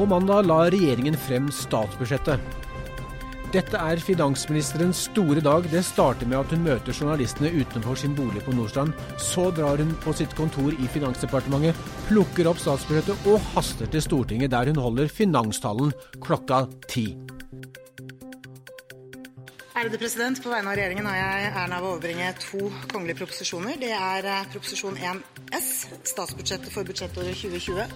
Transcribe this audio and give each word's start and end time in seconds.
På 0.00 0.06
mandag 0.08 0.46
la 0.48 0.62
regjeringen 0.72 1.12
frem 1.20 1.50
statsbudsjettet. 1.52 2.40
Dette 3.52 3.76
er 3.76 4.00
finansministerens 4.00 5.02
store 5.10 5.42
dag. 5.44 5.66
Det 5.68 5.82
starter 5.84 6.24
med 6.30 6.38
at 6.38 6.54
hun 6.54 6.62
møter 6.64 6.96
journalistene 6.96 7.50
utenfor 7.52 7.98
sin 8.00 8.14
bolig 8.16 8.40
på 8.46 8.54
Nordstrand. 8.56 8.94
Så 9.20 9.50
drar 9.52 9.76
hun 9.76 9.92
på 10.00 10.14
sitt 10.16 10.32
kontor 10.38 10.72
i 10.72 10.88
Finansdepartementet, 10.94 11.76
plukker 12.08 12.48
opp 12.48 12.62
statsbudsjettet 12.64 13.28
og 13.28 13.44
haster 13.52 13.92
til 13.92 14.06
Stortinget, 14.06 14.54
der 14.56 14.72
hun 14.72 14.80
holder 14.80 15.12
finanstallen 15.12 15.92
klokka 16.24 16.62
ti. 16.88 17.10
På 19.80 19.86
vegne 19.88 20.68
av 20.68 20.74
regjeringen 20.76 21.06
har 21.08 21.14
jeg 21.16 21.52
æren 21.56 21.72
av 21.72 21.84
å 21.86 21.94
overbringe 21.94 22.26
to 22.36 22.66
kongelige 22.90 23.16
proposisjoner. 23.22 23.78
Det 23.80 23.94
er 23.96 24.26
eh, 24.28 24.42
proposisjon 24.52 24.98
1 25.00 25.22
S, 25.56 25.70
statsbudsjettet 26.10 26.68
for 26.68 26.84
budsjettåret 26.84 27.32
2020, 27.40 27.88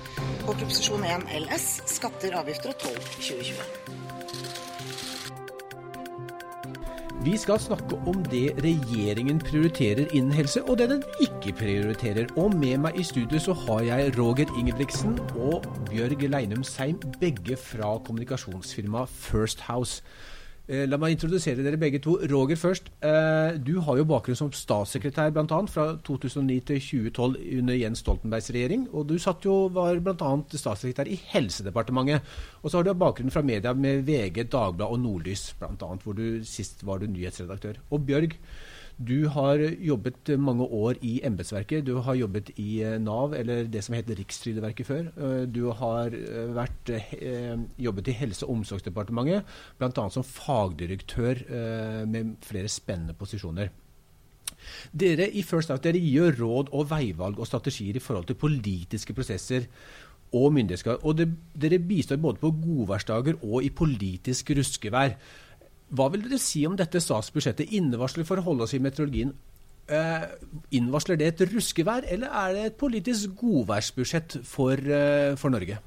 og 0.46 0.56
proposisjon 0.62 1.04
1 1.04 1.28
LS, 1.42 1.66
skatter, 1.92 2.32
avgifter 2.40 2.72
og 2.72 2.80
toll 2.80 2.96
2020. 3.20 4.00
Vi 7.28 7.36
skal 7.44 7.60
snakke 7.60 8.00
om 8.08 8.24
det 8.32 8.56
regjeringen 8.64 9.44
prioriterer 9.44 10.08
innen 10.16 10.32
helse, 10.32 10.64
og 10.64 10.80
det 10.80 10.88
den 10.88 11.04
ikke 11.20 11.52
prioriterer. 11.60 12.32
Og 12.40 12.56
med 12.56 12.80
meg 12.86 12.96
i 12.96 13.04
studio 13.04 13.36
så 13.36 13.52
har 13.66 13.84
jeg 13.92 14.16
Roger 14.16 14.48
Ingebrigtsen 14.56 15.20
og 15.36 15.68
Bjørg 15.90 16.30
Leinum 16.32 16.64
Seim, 16.64 16.96
begge 17.20 17.60
fra 17.60 17.98
kommunikasjonsfirmaet 18.08 19.12
First 19.12 19.68
House. 19.68 20.00
Eh, 20.64 20.86
la 20.88 20.96
meg 20.96 21.12
introdusere 21.12 21.60
dere 21.60 21.76
begge 21.76 21.98
to. 22.00 22.14
Roger 22.30 22.56
først. 22.56 22.86
Eh, 23.04 23.58
du 23.60 23.74
har 23.84 23.98
jo 24.00 24.06
bakgrunn 24.08 24.38
som 24.38 24.52
statssekretær 24.52 25.34
bl.a. 25.36 25.58
fra 25.68 25.84
2009 26.06 26.56
til 26.70 26.80
2012 26.80 27.58
under 27.58 27.76
Jens 27.76 28.00
Stoltenbergs 28.00 28.48
regjering. 28.54 28.86
Og 28.96 29.10
du 29.10 29.18
satt 29.20 29.44
jo, 29.44 29.66
var 29.74 30.00
bl.a. 30.00 30.30
statssekretær 30.48 31.10
i 31.12 31.20
Helsedepartementet. 31.34 32.24
Og 32.62 32.70
så 32.70 32.80
har 32.80 32.88
du 32.88 32.94
bakgrunn 32.96 33.34
fra 33.34 33.44
media 33.44 33.74
med 33.76 34.06
VG, 34.08 34.46
Dagbladet 34.48 34.88
og 34.88 35.02
Nordlys 35.04 35.50
bl.a., 35.60 35.90
hvor 36.00 36.16
du 36.16 36.40
sist 36.48 36.80
var 36.88 37.02
du 37.02 37.10
nyhetsredaktør. 37.12 37.82
Og 37.92 38.08
Bjørg, 38.08 38.38
du 38.98 39.26
har 39.26 39.58
jobbet 39.58 40.30
mange 40.38 40.62
år 40.62 41.00
i 41.02 41.16
embetsverket. 41.26 41.82
Du 41.86 41.96
har 42.06 42.14
jobbet 42.14 42.52
i 42.62 42.82
eh, 42.86 42.98
Nav, 43.02 43.34
eller 43.34 43.66
det 43.66 43.82
som 43.82 43.96
het 43.96 44.10
Rikstrygdeverket 44.10 44.86
før. 44.86 45.08
Eh, 45.18 45.46
du 45.50 45.72
har 45.74 46.14
eh, 46.14 46.52
vært, 46.54 46.92
jobbet 47.78 48.08
i 48.08 48.14
Helse- 48.14 48.46
og 48.46 48.54
omsorgsdepartementet, 48.58 49.42
bl.a. 49.78 50.04
som 50.10 50.22
fagdirektør 50.22 51.40
med 52.06 52.36
flere 52.44 52.68
spennende 52.68 53.16
posisjoner. 53.18 53.72
Dere 54.92 55.26
i 55.28 55.42
First 55.42 55.72
Out 55.72 55.84
dere 55.84 56.00
gir 56.00 56.36
råd 56.38 56.70
og 56.72 56.88
veivalg 56.90 57.40
og 57.40 57.48
strategier 57.48 57.98
i 57.98 58.02
forhold 58.02 58.28
til 58.28 58.38
politiske 58.38 59.16
prosesser 59.16 59.66
og 60.34 60.52
myndighetskrav. 60.54 61.02
Og 61.02 61.18
dere 61.18 61.80
bistår 61.82 62.20
både 62.22 62.42
på 62.42 62.52
godværsdager 62.62 63.40
og 63.42 63.64
i 63.64 63.70
politisk 63.70 64.54
ruskevær. 64.56 65.16
Hva 65.92 66.08
vil 66.12 66.24
dere 66.24 66.38
si 66.40 66.64
om 66.66 66.76
dette 66.78 67.02
statsbudsjettet? 67.02 67.74
Innevarsler 67.76 68.26
for 68.26 68.40
å 68.40 68.46
holde 68.46 68.64
oss 68.64 68.74
i 68.74 68.80
meteorologien. 68.82 69.34
Eh, 69.84 70.22
innvarsler 70.78 71.18
det 71.20 71.26
et 71.28 71.42
ruskevær, 71.50 72.06
eller 72.08 72.32
er 72.32 72.54
det 72.56 72.62
et 72.64 72.78
politisk 72.80 73.34
godværsbudsjett 73.36 74.38
for, 74.48 74.72
eh, 74.72 75.36
for 75.36 75.52
Norge? 75.52 75.78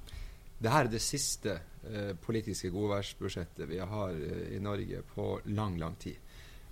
Dette 0.61 0.75
er 0.75 0.87
det 0.87 1.01
siste 1.01 1.59
eh, 1.87 2.13
politiske 2.13 2.69
godværsbudsjettet 2.69 3.67
vi 3.67 3.77
har 3.77 4.13
i 4.53 4.59
Norge 4.59 5.01
på 5.15 5.39
lang, 5.45 5.79
lang 5.79 5.97
tid. 5.97 6.15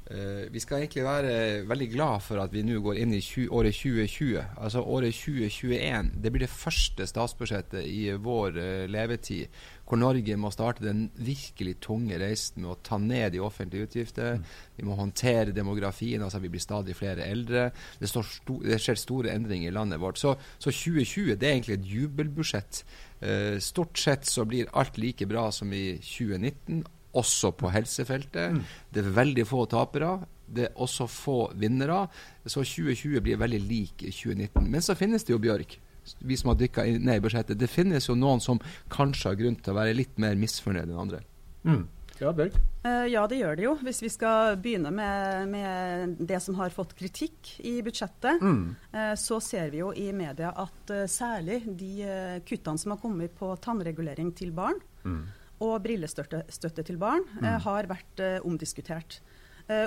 Vi 0.06 0.62
skal 0.62 0.84
egentlig 0.84 1.02
være 1.02 1.64
veldig 1.66 1.88
glad 1.90 2.22
for 2.22 2.38
at 2.44 2.52
vi 2.54 2.62
nå 2.62 2.78
går 2.86 3.00
inn 3.02 3.16
i 3.18 3.22
20, 3.26 3.48
året 3.58 3.74
2020. 3.74 4.44
Altså 4.62 4.84
året 4.86 5.18
2021. 5.18 6.12
Det 6.22 6.32
blir 6.34 6.46
det 6.46 6.52
første 6.54 7.08
statsbudsjettet 7.10 7.88
i 7.90 8.12
vår 8.14 8.60
levetid 8.92 9.50
hvor 9.86 10.00
Norge 10.02 10.36
må 10.38 10.50
starte 10.54 10.84
den 10.86 11.06
virkelig 11.14 11.76
tunge 11.86 12.18
reisen 12.18 12.64
med 12.64 12.72
å 12.72 12.80
ta 12.86 12.98
ned 13.02 13.36
de 13.36 13.42
offentlige 13.46 13.90
utgifter. 13.90 14.40
Mm. 14.40 14.46
Vi 14.80 14.88
må 14.88 14.98
håndtere 14.98 15.54
demografien, 15.56 16.24
altså 16.26 16.42
vi 16.42 16.50
blir 16.54 16.64
stadig 16.64 16.98
flere 16.98 17.28
eldre. 17.30 17.68
Det, 18.02 18.10
sto, 18.10 18.24
det 18.66 18.80
skjer 18.82 19.00
store 19.00 19.36
endringer 19.36 19.70
i 19.70 19.76
landet 19.76 20.02
vårt. 20.02 20.20
Så, 20.22 20.34
så 20.58 20.74
2020 20.74 21.36
det 21.38 21.50
er 21.50 21.58
egentlig 21.58 21.78
et 21.78 21.92
jubelbudsjett. 21.94 22.82
Uh, 23.22 23.62
stort 23.64 24.02
sett 24.02 24.26
så 24.30 24.46
blir 24.50 24.74
alt 24.74 24.98
like 25.02 25.30
bra 25.30 25.48
som 25.54 25.72
i 25.74 26.00
2019, 26.02 26.82
også 27.16 27.54
på 27.58 27.72
helsefeltet. 27.74 28.56
Mm. 28.56 28.62
Det 28.94 29.04
er 29.04 29.16
veldig 29.16 29.48
få 29.48 29.66
tapere. 29.72 30.18
Det 30.46 30.68
er 30.68 30.84
også 30.86 31.08
få 31.10 31.40
vinnere. 31.58 32.06
Så 32.46 32.62
2020 32.62 33.24
blir 33.26 33.42
veldig 33.42 33.62
lik 33.66 34.06
2019. 34.06 34.70
Men 34.70 34.86
så 34.86 34.98
finnes 35.00 35.26
det 35.26 35.34
jo 35.34 35.42
Bjørk 35.42 35.80
vi 36.20 36.38
som 36.38 36.52
har 36.52 36.60
dykka 36.60 36.86
ned 36.86 37.18
i 37.18 37.24
budsjettet, 37.24 37.60
det 37.60 37.72
finnes 37.72 38.10
jo 38.10 38.16
noen 38.18 38.44
som 38.44 38.62
kanskje 38.94 39.32
har 39.32 39.40
grunn 39.40 39.60
til 39.60 39.74
å 39.74 39.80
være 39.80 39.98
litt 39.98 40.20
mer 40.22 40.38
misfornøyd 40.40 40.90
enn 40.90 41.04
andre. 41.08 41.22
Mm. 41.66 41.86
Ja, 42.16 42.30
Berg? 42.32 42.54
Uh, 42.86 43.04
ja, 43.12 43.26
det 43.28 43.42
gjør 43.42 43.58
det 43.58 43.64
jo. 43.66 43.72
Hvis 43.84 43.98
vi 44.06 44.10
skal 44.14 44.56
begynne 44.64 44.92
med, 44.96 45.50
med 45.52 46.22
det 46.30 46.40
som 46.44 46.56
har 46.62 46.72
fått 46.72 46.94
kritikk 46.96 47.58
i 47.68 47.74
budsjettet, 47.84 48.40
mm. 48.40 48.62
uh, 48.94 49.16
så 49.20 49.42
ser 49.44 49.74
vi 49.74 49.82
jo 49.82 49.90
i 49.92 50.08
media 50.16 50.54
at 50.64 50.94
uh, 50.96 51.04
særlig 51.12 51.64
de 51.68 52.08
kuttene 52.48 52.80
som 52.80 52.96
har 52.96 53.02
kommet 53.02 53.36
på 53.36 53.52
tannregulering 53.60 54.32
til 54.38 54.54
barn, 54.56 54.80
mm. 55.04 55.20
Og 55.64 55.80
brillestøtte 55.84 56.84
til 56.84 57.00
barn, 57.00 57.24
mm. 57.40 57.50
har 57.64 57.88
vært 57.88 58.22
omdiskutert. 58.44 59.22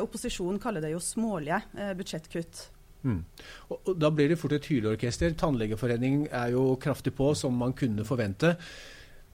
opposisjonen 0.01 0.59
kaller 0.59 0.81
det 0.81 0.95
jo 0.95 1.01
smålige 1.03 1.61
budsjettkutt. 1.99 2.69
Mm. 3.07 3.23
Og, 3.71 3.91
Da 3.99 4.11
blir 4.11 4.29
det 4.29 4.39
fort 4.41 4.57
et 4.57 4.69
hyleorkester. 4.71 5.35
Tannlegeforeningen 5.39 6.29
er 6.33 6.55
jo 6.57 6.77
kraftig 6.81 7.15
på, 7.15 7.35
som 7.35 7.55
man 7.55 7.75
kunne 7.79 8.07
forvente. 8.07 8.57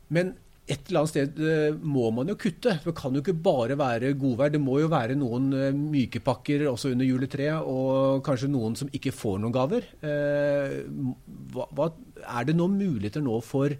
Men 0.08 0.34
et 0.64 0.88
eller 0.88 1.02
annet 1.02 1.12
sted 1.12 1.40
må 1.84 2.08
man 2.16 2.30
jo 2.30 2.38
kutte. 2.40 2.78
Det 2.84 2.94
kan 2.96 3.12
jo 3.12 3.20
ikke 3.20 3.36
bare 3.36 3.76
være 3.76 4.14
godvær. 4.16 4.52
Det 4.52 4.60
må 4.60 4.78
jo 4.80 4.88
være 4.92 5.16
noen 5.18 5.50
myke 5.90 6.22
pakker 6.24 6.66
også 6.70 6.94
under 6.94 7.08
juletreet, 7.08 7.60
og 7.60 8.24
kanskje 8.24 8.52
noen 8.52 8.76
som 8.78 8.92
ikke 8.92 9.12
får 9.12 9.42
noen 9.42 9.54
gaver. 9.54 9.90
Hva, 10.00 11.68
hva, 11.68 11.90
er 12.24 12.48
det 12.48 12.56
noen 12.56 12.78
muligheter 12.80 13.24
nå 13.24 13.40
for 13.44 13.76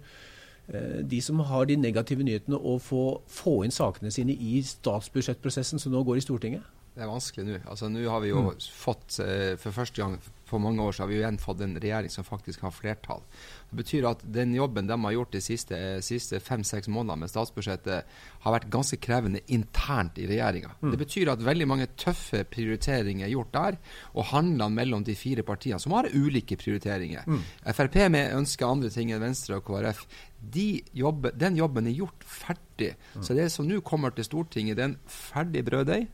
de 0.65 1.19
som 1.21 1.43
har 1.45 1.67
de 1.69 1.75
negative 1.77 2.25
nyhetene, 2.25 2.57
å 2.57 2.79
få, 2.81 3.03
få 3.29 3.59
inn 3.65 3.73
sakene 3.75 4.09
sine 4.13 4.33
i 4.33 4.57
statsbudsjettprosessen 4.65 5.81
som 5.81 5.93
nå 5.93 6.01
går 6.07 6.17
i 6.17 6.25
Stortinget? 6.25 6.71
Det 6.95 7.03
er 7.03 7.11
vanskelig 7.11 7.43
nå. 7.43 7.57
Altså, 7.67 7.89
nå 7.91 8.05
har 8.07 8.21
vi 8.23 8.29
jo 8.31 8.41
mm. 8.45 8.51
fått, 8.71 9.17
eh, 9.19 9.57
For 9.59 9.75
første 9.75 9.99
gang 9.99 10.15
på 10.45 10.59
mange 10.61 10.83
år 10.83 10.93
så 10.93 11.03
har 11.03 11.09
vi 11.09 11.17
jo 11.17 11.23
igjen 11.23 11.39
fått 11.41 11.63
en 11.65 11.73
regjering 11.81 12.11
som 12.13 12.23
faktisk 12.23 12.61
har 12.63 12.71
flertall. 12.71 13.23
Det 13.71 13.79
betyr 13.81 14.05
at 14.07 14.21
den 14.23 14.53
jobben 14.55 14.87
de 14.87 14.95
har 15.01 15.15
gjort 15.15 15.33
de 15.33 15.41
siste, 15.43 15.79
siste 16.05 16.39
fem-seks 16.39 16.87
månedene 16.87 17.25
med 17.25 17.31
statsbudsjettet, 17.33 18.13
har 18.45 18.55
vært 18.55 18.69
ganske 18.71 18.99
krevende 19.01 19.41
internt 19.51 20.21
i 20.21 20.27
regjeringa. 20.29 20.75
Mm. 20.79 20.93
Det 20.93 20.99
betyr 21.01 21.33
at 21.33 21.43
veldig 21.43 21.67
mange 21.67 21.89
tøffe 21.99 22.43
prioriteringer 22.47 23.25
er 23.25 23.33
gjort 23.33 23.51
der, 23.57 23.79
og 24.13 24.29
handlene 24.31 24.77
mellom 24.77 25.03
de 25.03 25.17
fire 25.19 25.43
partiene, 25.43 25.81
som 25.81 25.97
har 25.97 26.11
ulike 26.13 26.59
prioriteringer. 26.61 27.25
Mm. 27.25 27.41
Frp 27.75 27.99
med 28.13 28.37
ønsker 28.37 28.69
andre 28.69 28.93
ting 28.93 29.11
enn 29.11 29.25
Venstre 29.25 29.59
og 29.59 29.65
KrF. 29.67 30.05
De 30.51 30.81
jobbe, 30.95 31.31
den 31.35 31.57
jobben 31.59 31.87
er 31.89 31.95
gjort 31.97 32.25
ferdig. 32.27 32.93
Mm. 33.15 33.23
Så 33.23 33.37
det 33.37 33.47
som 33.53 33.67
nå 33.67 33.79
kommer 33.85 34.13
til 34.15 34.27
Stortinget, 34.27 34.77
det 34.77 34.83
er 34.83 34.91
en 34.91 34.99
ferdig 35.09 35.63
brøddeig, 35.67 36.07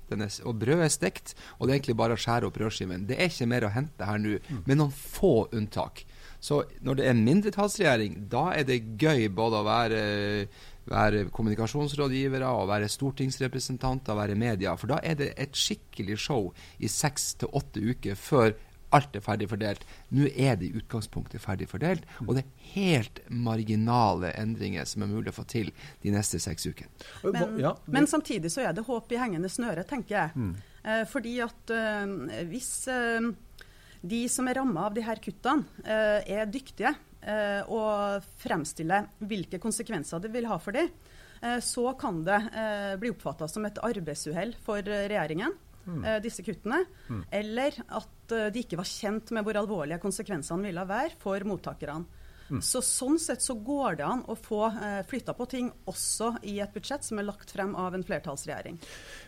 og 0.45 0.59
brødet 0.61 0.87
er 0.87 0.93
stekt, 0.93 1.35
og 1.57 1.67
det 1.67 1.73
er 1.73 1.79
egentlig 1.79 1.97
bare 1.99 2.17
å 2.17 2.21
skjære 2.21 2.47
opp 2.47 2.57
brødskiven. 2.57 3.07
Det 3.09 3.17
er 3.17 3.31
ikke 3.31 3.49
mer 3.49 3.67
å 3.67 3.73
hente 3.73 4.07
her 4.07 4.21
nå, 4.21 4.37
mm. 4.37 4.63
med 4.69 4.81
noen 4.81 4.95
få 4.95 5.35
unntak. 5.57 6.05
Så 6.41 6.63
når 6.81 6.97
det 6.97 7.05
er 7.05 7.13
en 7.13 7.25
mindretallsregjering, 7.25 8.15
da 8.31 8.47
er 8.55 8.65
det 8.65 8.79
gøy 8.97 9.27
både 9.37 9.59
å 9.59 9.67
være, 9.67 10.01
være 10.89 11.27
kommunikasjonsrådgivere 11.29 12.49
og 12.57 12.65
være 12.71 12.89
stortingsrepresentanter 12.89 14.15
og 14.15 14.21
være 14.23 14.39
media. 14.41 14.73
For 14.73 14.89
da 14.89 14.97
er 15.05 15.19
det 15.19 15.31
et 15.37 15.53
skikkelig 15.57 16.17
show 16.23 16.49
i 16.81 16.89
seks 16.89 17.35
til 17.43 17.53
åtte 17.61 17.83
uker 17.85 18.17
før 18.17 18.55
alt 18.95 19.15
er 19.15 19.23
ferdig 19.25 19.49
fordelt. 19.51 19.85
Nå 20.15 20.29
er 20.31 20.57
det 20.59 20.69
i 20.69 20.81
utgangspunktet 20.81 21.43
ferdig 21.43 21.69
fordelt, 21.71 22.07
og 22.25 22.35
det 22.37 22.43
er 22.43 22.71
helt 22.73 23.21
marginale 23.29 24.33
endringer 24.39 24.87
som 24.89 25.05
er 25.05 25.11
mulig 25.13 25.33
å 25.33 25.37
få 25.41 25.47
til 25.49 25.71
de 26.03 26.13
neste 26.13 26.39
seks 26.43 26.67
ukene. 26.67 26.91
Men, 27.23 27.57
ja, 27.61 27.75
men, 27.87 28.09
samtidig 28.09 28.51
så 28.53 28.65
er 28.67 28.75
det 28.75 28.87
håp 28.87 29.11
i 29.11 29.21
hengende 29.21 29.51
snøre, 29.51 29.85
tenker 29.87 30.17
jeg. 30.17 30.35
Mm. 30.35 30.51
Eh, 30.81 31.05
fordi 31.09 31.37
at 31.43 31.73
eh, 31.75 32.43
hvis 32.49 32.73
eh, 32.91 33.31
de 34.01 34.25
som 34.29 34.47
er 34.49 34.57
ramma 34.57 34.87
av 34.89 34.95
de 34.97 35.03
her 35.05 35.21
kuttene, 35.21 35.65
eh, 35.85 36.37
er 36.37 36.49
dyktige 36.49 36.93
eh, 37.21 37.61
og 37.69 38.25
fremstiller 38.41 39.09
hvilke 39.29 39.61
konsekvenser 39.61 40.23
det 40.23 40.31
vil 40.33 40.49
ha 40.49 40.57
for 40.61 40.75
dem, 40.75 40.89
eh, 41.41 41.59
så 41.61 41.93
kan 41.99 42.23
det 42.25 42.39
bli 43.01 43.13
oppfatta 43.13 43.49
som 43.49 43.67
et 43.69 43.81
arbeidsuhell 43.85 44.55
for 44.65 44.81
regjeringen. 44.81 45.53
Mm. 45.81 46.03
disse 46.21 46.43
kuttene, 46.45 46.83
mm. 47.09 47.21
eller 47.33 47.77
at 47.97 48.33
de 48.53 48.61
ikke 48.61 48.77
var 48.79 48.87
kjent 48.87 49.31
med 49.33 49.43
hvor 49.43 49.57
alvorlige 49.59 49.97
konsekvensene 50.03 50.69
ville 50.69 50.83
være 50.87 51.17
for 51.19 51.47
mottakerne. 51.49 52.05
Mm. 52.51 52.59
Så 52.65 52.81
Sånn 52.83 53.19
sett 53.21 53.43
så 53.43 53.55
går 53.55 53.97
det 54.01 54.05
an 54.05 54.23
å 54.29 54.35
få 54.35 54.65
eh, 54.69 54.99
flytta 55.07 55.35
på 55.37 55.47
ting 55.49 55.69
også 55.89 56.33
i 56.51 56.57
et 56.63 56.73
budsjett 56.75 57.05
som 57.07 57.21
er 57.21 57.27
lagt 57.29 57.53
frem 57.55 57.73
av 57.79 57.95
en 57.95 58.03
flertallsregjering. 58.05 58.79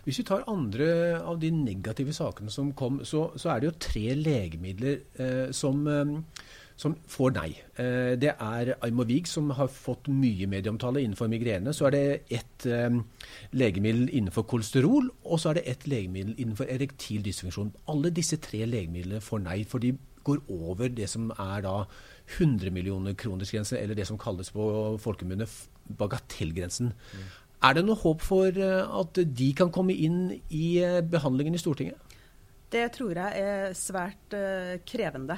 Hvis 0.03 0.19
vi 0.19 0.25
tar 0.27 0.43
andre 0.51 0.89
av 1.21 1.39
de 1.39 1.53
negative 1.55 2.15
sakene 2.15 2.51
som 2.51 2.73
kom, 2.75 2.99
så, 3.07 3.29
så 3.39 3.53
er 3.53 3.61
det 3.61 3.69
jo 3.69 3.77
tre 3.87 4.17
legemidler 4.19 4.99
eh, 5.15 5.47
som, 5.55 5.85
eh, 5.87 6.51
som 6.79 6.95
får 7.09 7.33
nei. 7.37 7.49
Eh, 7.79 8.13
det 8.19 8.33
er 8.33 8.73
Aimovig 8.83 9.27
som 9.29 9.51
har 9.57 9.69
fått 9.71 10.09
mye 10.11 10.47
medieomtale 10.49 11.03
innenfor 11.03 11.29
migrene. 11.31 11.73
Så 11.73 11.87
er 11.87 11.95
det 11.95 12.05
ett 12.33 12.65
eh, 12.65 12.97
legemiddel 13.53 14.09
innenfor 14.09 14.47
kolesterol, 14.49 15.11
og 15.23 15.41
så 15.41 15.51
er 15.51 15.59
det 15.59 15.67
ett 15.69 15.85
legemiddel 15.89 16.35
innenfor 16.37 16.69
erektil 16.71 17.23
dysfunksjon. 17.25 17.73
Alle 17.91 18.13
disse 18.15 18.39
tre 18.43 18.65
legemidlene 18.69 19.21
får 19.23 19.45
nei, 19.45 19.61
for 19.69 19.83
de 19.83 19.93
går 20.23 20.39
over 20.49 20.89
det 20.95 21.09
som 21.11 21.29
er 21.35 21.63
da 21.65 21.83
100 22.37 22.71
millioner 22.71 23.15
kroners 23.19 23.51
grense, 23.51 23.77
eller 23.77 23.95
det 23.95 24.07
som 24.07 24.17
kalles 24.17 24.49
på 24.55 24.65
folkemunne 25.03 25.47
bagatellgrensen. 25.99 26.93
Mm. 26.95 27.31
Er 27.63 27.75
det 27.77 27.83
noe 27.85 27.99
håp 27.99 28.23
for 28.23 28.49
eh, 28.49 28.99
at 28.99 29.19
de 29.37 29.53
kan 29.55 29.71
komme 29.71 29.95
inn 29.95 30.39
i 30.49 30.79
behandlingen 31.11 31.55
i 31.55 31.61
Stortinget? 31.61 31.99
Det 32.73 32.87
tror 32.95 33.13
jeg 33.13 33.43
er 33.45 33.75
svært 33.77 34.33
krevende. 34.89 35.35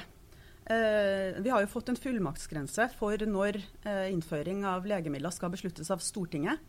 Uh, 0.66 1.38
vi 1.38 1.50
har 1.52 1.62
jo 1.62 1.70
fått 1.70 1.92
en 1.92 1.98
fullmaktsgrense 1.98 2.88
for 2.98 3.22
når 3.22 3.60
uh, 3.86 4.08
innføring 4.10 4.64
av 4.66 4.86
legemidler 4.88 5.34
skal 5.34 5.52
besluttes 5.52 5.92
av 5.94 6.02
Stortinget. 6.02 6.62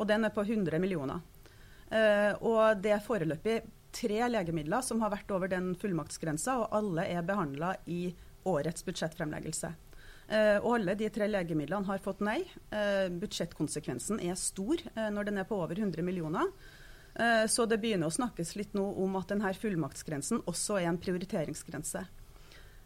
Og 0.00 0.08
den 0.08 0.24
er 0.24 0.32
på 0.32 0.44
100 0.44 0.80
millioner. 0.80 1.20
og 2.40 2.78
det 2.80 2.94
er 2.94 3.02
foreløpig 3.04 3.58
tre 3.92 4.28
legemidler 4.30 4.80
som 4.80 5.02
har 5.04 5.10
vært 5.12 5.30
over 5.36 5.50
den 5.52 5.74
fullmaktsgrensa, 5.76 6.54
og 6.62 6.72
alle 6.78 7.04
er 7.12 7.26
behandla 7.28 7.74
i 7.84 8.06
årets 8.48 8.86
budsjettfremleggelse. 8.86 9.68
og 10.62 10.68
alle 10.78 10.94
de 10.96 11.10
tre 11.12 11.28
legemidlene 11.28 11.84
har 11.84 12.00
fått 12.00 12.24
nei. 12.24 12.38
budsjettkonsekvensen 13.20 14.22
er 14.24 14.40
stor 14.40 14.80
når 14.96 15.28
den 15.28 15.42
er 15.42 15.44
på 15.44 15.60
over 15.60 15.76
100 15.76 16.00
millioner. 16.02 16.48
Eh, 17.14 17.46
så 17.46 17.66
det 17.68 17.78
begynner 17.82 18.08
å 18.08 18.14
snakkes 18.14 18.54
litt 18.56 18.74
nå 18.76 18.84
om 19.04 19.16
at 19.20 19.32
denne 19.32 19.52
fullmaktsgrensen 19.56 20.44
også 20.48 20.78
er 20.80 20.88
en 20.90 21.00
prioriteringsgrense. 21.00 22.06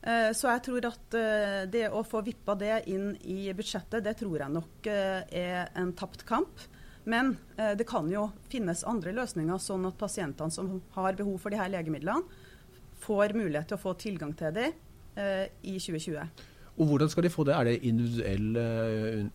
Eh, 0.07 0.31
så 0.37 0.53
jeg 0.53 0.63
tror 0.69 0.89
at 0.89 1.17
eh, 1.19 1.61
det 1.71 1.89
å 1.91 2.05
få 2.07 2.23
vippa 2.27 2.55
det 2.59 2.85
inn 2.93 3.13
i 3.27 3.51
budsjettet, 3.57 4.05
det 4.07 4.17
tror 4.21 4.39
jeg 4.45 4.55
nok 4.55 4.89
er 4.89 5.73
en 5.75 5.93
tapt 5.99 6.27
kamp. 6.29 6.65
Men 7.07 7.37
det 7.55 7.85
kan 7.87 8.09
jo 8.11 8.25
finnes 8.51 8.81
andre 8.83 9.13
løsninger, 9.15 9.61
sånn 9.63 9.85
at 9.87 9.95
pasientene 9.95 10.51
som 10.51 10.73
har 10.97 11.15
behov 11.15 11.37
for 11.39 11.55
de 11.55 11.61
her 11.61 11.71
legemidlene, 11.71 12.27
får 12.99 13.37
mulighet 13.39 13.71
til 13.71 13.79
å 13.79 13.83
få 13.85 13.93
tilgang 13.95 14.33
til 14.35 14.51
dem 14.57 14.75
i 15.63 15.77
2020. 15.79 16.43
Og 16.83 16.91
Hvordan 16.91 17.13
skal 17.13 17.29
de 17.29 17.31
få 17.31 17.45
det? 17.47 17.55
Er 17.55 17.71
det 17.71 17.77
individuelle 17.87 18.67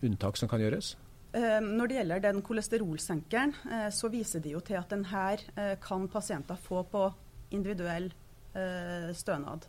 unntak 0.04 0.36
som 0.36 0.52
kan 0.52 0.60
gjøres? 0.60 0.92
Når 1.32 1.88
det 1.88 1.96
gjelder 1.96 2.20
den 2.20 2.42
kolesterolsenkeren, 2.44 3.54
eh, 3.72 3.88
så 3.88 4.10
viser 4.12 4.42
de 4.44 4.52
jo 4.52 4.60
til 4.60 4.76
at 4.76 4.90
den 4.92 5.06
her 5.08 5.40
eh, 5.56 5.78
kan 5.80 6.04
pasienter 6.12 6.58
få 6.60 6.82
på 6.84 7.06
individuell 7.56 8.10
eh, 8.52 9.08
stønad. 9.16 9.64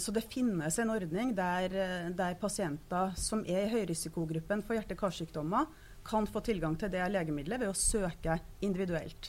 Så 0.00 0.10
det 0.10 0.24
finnes 0.32 0.78
en 0.82 0.90
ordning 0.90 1.28
der, 1.36 1.74
der 2.16 2.36
pasienter 2.40 3.12
som 3.20 3.44
er 3.46 3.66
i 3.66 3.70
høyrisikogruppen 3.70 4.64
for 4.66 4.74
hjerte-karsykdommer, 4.74 5.68
kan 6.02 6.26
få 6.26 6.40
tilgang 6.42 6.74
til 6.80 6.90
det 6.90 7.04
legemiddelet 7.12 7.62
ved 7.62 7.70
å 7.70 7.76
søke 7.78 8.34
individuelt. 8.66 9.28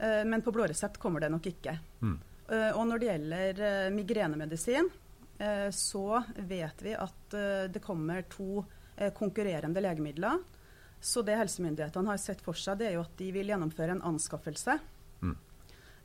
Men 0.00 0.40
på 0.46 0.54
blå 0.54 0.70
resept 0.70 0.96
kommer 1.02 1.20
det 1.20 1.28
nok 1.34 1.50
ikke. 1.50 1.74
Mm. 2.00 2.16
Og 2.78 2.80
når 2.88 3.02
det 3.02 3.10
gjelder 3.10 3.92
migrenemedisin, 3.98 4.88
så 5.74 6.06
vet 6.48 6.86
vi 6.86 6.96
at 6.96 7.38
det 7.74 7.84
kommer 7.84 8.24
to 8.30 8.64
Eh, 9.00 9.12
konkurrerende 9.12 9.80
legemidler. 9.80 10.38
Så 11.00 11.22
det 11.22 11.38
helsemyndighetene 11.40 12.12
har 12.12 12.18
sett 12.20 12.42
for 12.44 12.58
seg, 12.58 12.82
det 12.82 12.90
er 12.90 12.98
jo 12.98 13.04
at 13.06 13.14
de 13.16 13.30
vil 13.32 13.48
gjennomføre 13.48 13.94
en 13.96 14.02
anskaffelse. 14.10 14.74
Mm. 15.24 15.36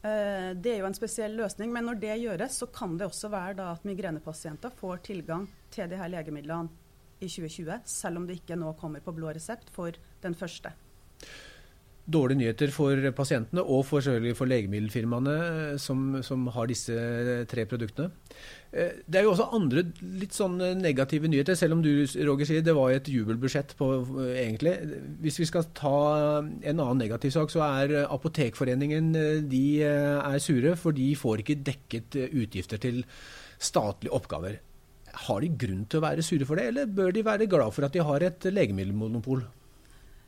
Eh, 0.05 0.51
det 0.53 0.73
er 0.73 0.81
jo 0.83 0.89
en 0.89 0.97
spesiell 0.97 1.37
løsning, 1.39 1.71
men 1.73 1.87
når 1.89 2.01
det 2.01 2.17
gjøres, 2.21 2.59
så 2.61 2.67
kan 2.69 2.97
det 2.99 3.07
også 3.07 3.31
være 3.33 3.71
at 3.73 3.85
migrenepasienter 3.87 4.73
får 4.77 5.01
tilgang 5.07 5.47
til 5.73 5.89
de 5.89 5.97
her 5.97 6.11
legemidlene 6.11 6.69
i 7.23 7.29
2020, 7.31 7.79
selv 7.89 8.19
om 8.19 8.27
det 8.27 8.41
ikke 8.41 8.59
nå 8.59 8.75
kommer 8.77 9.01
på 9.01 9.15
blå 9.15 9.31
resept 9.33 9.71
for 9.73 9.95
den 10.21 10.35
første 10.37 10.73
dårlige 12.05 12.39
nyheter 12.39 12.71
for 12.73 12.99
pasientene 13.17 13.63
og 13.63 13.81
for, 13.87 14.05
for 14.37 14.49
legemiddelfirmaene 14.49 15.33
eh, 15.45 15.77
som, 15.81 16.19
som, 16.25 16.45
har 16.53 16.69
disse 16.69 16.93
tre 17.49 17.65
produktene. 17.69 18.11
Eh, 18.71 19.01
det 19.09 19.19
er 19.19 19.25
jo 19.25 19.31
også 19.33 19.47
andre 19.57 19.87
litt 20.21 20.35
sånn 20.37 20.59
negative 20.81 21.29
nyheter, 21.31 21.57
selv 21.57 21.77
om 21.77 21.81
du 21.85 22.05
Roger, 22.27 22.49
sier 22.49 22.65
det 22.65 22.77
var 22.77 22.93
et 22.93 23.09
jubelbudsjett 23.09 23.73
på, 23.79 23.89
eh, 24.21 24.35
egentlig. 24.43 24.75
Hvis 25.25 25.41
vi 25.41 25.49
skal 25.49 25.67
ta 25.77 25.95
en 26.43 26.77
annen 26.77 27.01
negativ 27.01 27.33
sak, 27.33 27.53
så 27.53 27.65
er 27.65 27.97
Apotekforeningen 28.05 29.11
de 29.49 29.65
er 29.85 30.39
sure, 30.43 30.75
for 30.79 30.95
de 30.95 31.09
får 31.17 31.41
ikke 31.41 31.59
dekket 31.65 32.21
utgifter 32.29 32.81
til 32.81 33.01
statlige 33.57 34.13
oppgaver. 34.13 34.61
Har 35.25 35.41
de 35.41 35.49
grunn 35.57 35.85
til 35.89 36.01
å 36.01 36.05
være 36.05 36.23
sure 36.25 36.45
for 36.45 36.59
det, 36.59 36.69
eller 36.69 36.91
bør 36.91 37.13
de 37.15 37.25
være 37.25 37.49
glad 37.49 37.73
for 37.73 37.87
at 37.87 37.95
de 37.95 38.03
har 38.05 38.25
et 38.27 38.51
legemiddelmonopol? 38.51 39.45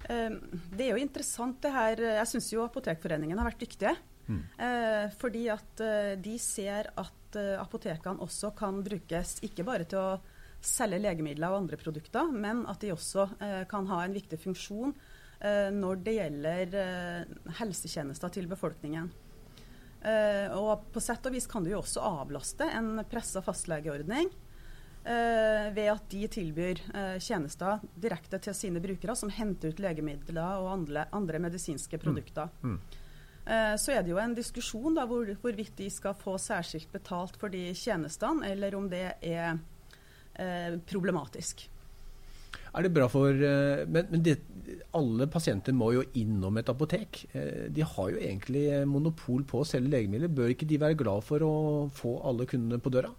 Ehm, 0.10 0.38
det 0.72 0.86
er 0.86 0.94
jo 0.94 1.02
interessant 1.02 1.60
det 1.64 1.74
her. 1.74 2.04
Jeg 2.20 2.30
syns 2.32 2.52
jo 2.54 2.64
Apotekforeningen 2.66 3.38
har 3.40 3.50
vært 3.50 3.66
dyktige. 3.66 3.96
Mm. 4.28 4.42
Eh, 4.60 5.06
fordi 5.20 5.46
at 5.52 5.84
eh, 5.84 6.16
de 6.20 6.36
ser 6.42 6.90
at 7.00 7.38
eh, 7.40 7.56
apotekene 7.60 8.24
også 8.24 8.52
kan 8.58 8.82
brukes 8.84 9.38
ikke 9.48 9.66
bare 9.68 9.88
til 9.88 10.02
å 10.02 10.18
selge 10.68 11.00
legemidler 11.00 11.54
og 11.54 11.62
andre 11.62 11.78
produkter, 11.80 12.32
men 12.34 12.66
at 12.68 12.82
de 12.82 12.90
også 12.92 13.28
kan 13.70 13.86
ha 13.88 14.00
en 14.04 14.16
viktig 14.16 14.40
funksjon 14.42 14.90
når 15.38 16.00
det 16.02 16.16
gjelder 16.16 16.72
helsetjenester 17.60 18.34
til 18.34 18.48
befolkningen. 18.50 19.12
og 20.58 20.88
på 20.92 21.00
sett 21.00 21.30
og 21.30 21.36
vis 21.38 21.46
kan 21.46 21.64
du 21.64 21.70
jo 21.70 21.84
også 21.84 22.02
avlaste 22.02 22.66
en 22.74 23.04
pressa 23.06 23.44
fastlegeordning 23.46 24.32
eh, 24.34 24.47
ved 25.08 25.90
at 25.94 26.08
de 26.12 26.28
tilbyr 26.28 26.82
eh, 26.92 27.18
tjenester 27.24 27.84
direkte 27.96 28.40
til 28.44 28.56
sine 28.58 28.82
brukere, 28.84 29.16
som 29.16 29.32
henter 29.32 29.72
ut 29.72 29.80
legemidler 29.84 30.62
og 30.62 30.72
andre, 30.74 31.06
andre 31.16 31.40
medisinske 31.44 32.00
produkter. 32.02 32.50
Mm. 32.62 32.76
Mm. 32.76 33.04
Eh, 33.48 33.76
så 33.80 33.96
er 33.96 34.04
det 34.04 34.12
jo 34.12 34.20
en 34.20 34.36
diskusjon 34.36 34.98
da, 34.98 35.06
hvor, 35.08 35.30
hvorvidt 35.42 35.78
de 35.80 35.88
skal 35.94 36.18
få 36.20 36.36
særskilt 36.42 36.92
betalt 36.92 37.40
for 37.40 37.54
de 37.54 37.70
tjenestene, 37.78 38.52
eller 38.52 38.76
om 38.76 38.90
det 38.92 39.06
er 39.24 39.58
eh, 40.36 40.76
problematisk. 40.90 41.70
Er 42.78 42.84
det 42.86 42.92
bra 42.94 43.08
for 43.10 43.32
eh, 43.32 43.86
Men, 43.88 44.10
men 44.12 44.24
det, 44.26 44.36
alle 44.98 45.30
pasienter 45.32 45.74
må 45.74 45.94
jo 45.96 46.04
innom 46.20 46.60
et 46.60 46.70
apotek. 46.70 47.24
Eh, 47.32 47.70
de 47.72 47.86
har 47.88 48.12
jo 48.12 48.20
egentlig 48.20 48.66
monopol 48.90 49.48
på 49.48 49.64
å 49.64 49.70
selge 49.70 49.94
legemidler. 49.96 50.34
Bør 50.34 50.52
ikke 50.52 50.68
de 50.68 50.82
være 50.84 51.00
glad 51.00 51.24
for 51.26 51.46
å 51.48 51.56
få 51.96 52.18
alle 52.28 52.50
kundene 52.50 52.84
på 52.84 52.92
døra? 52.94 53.14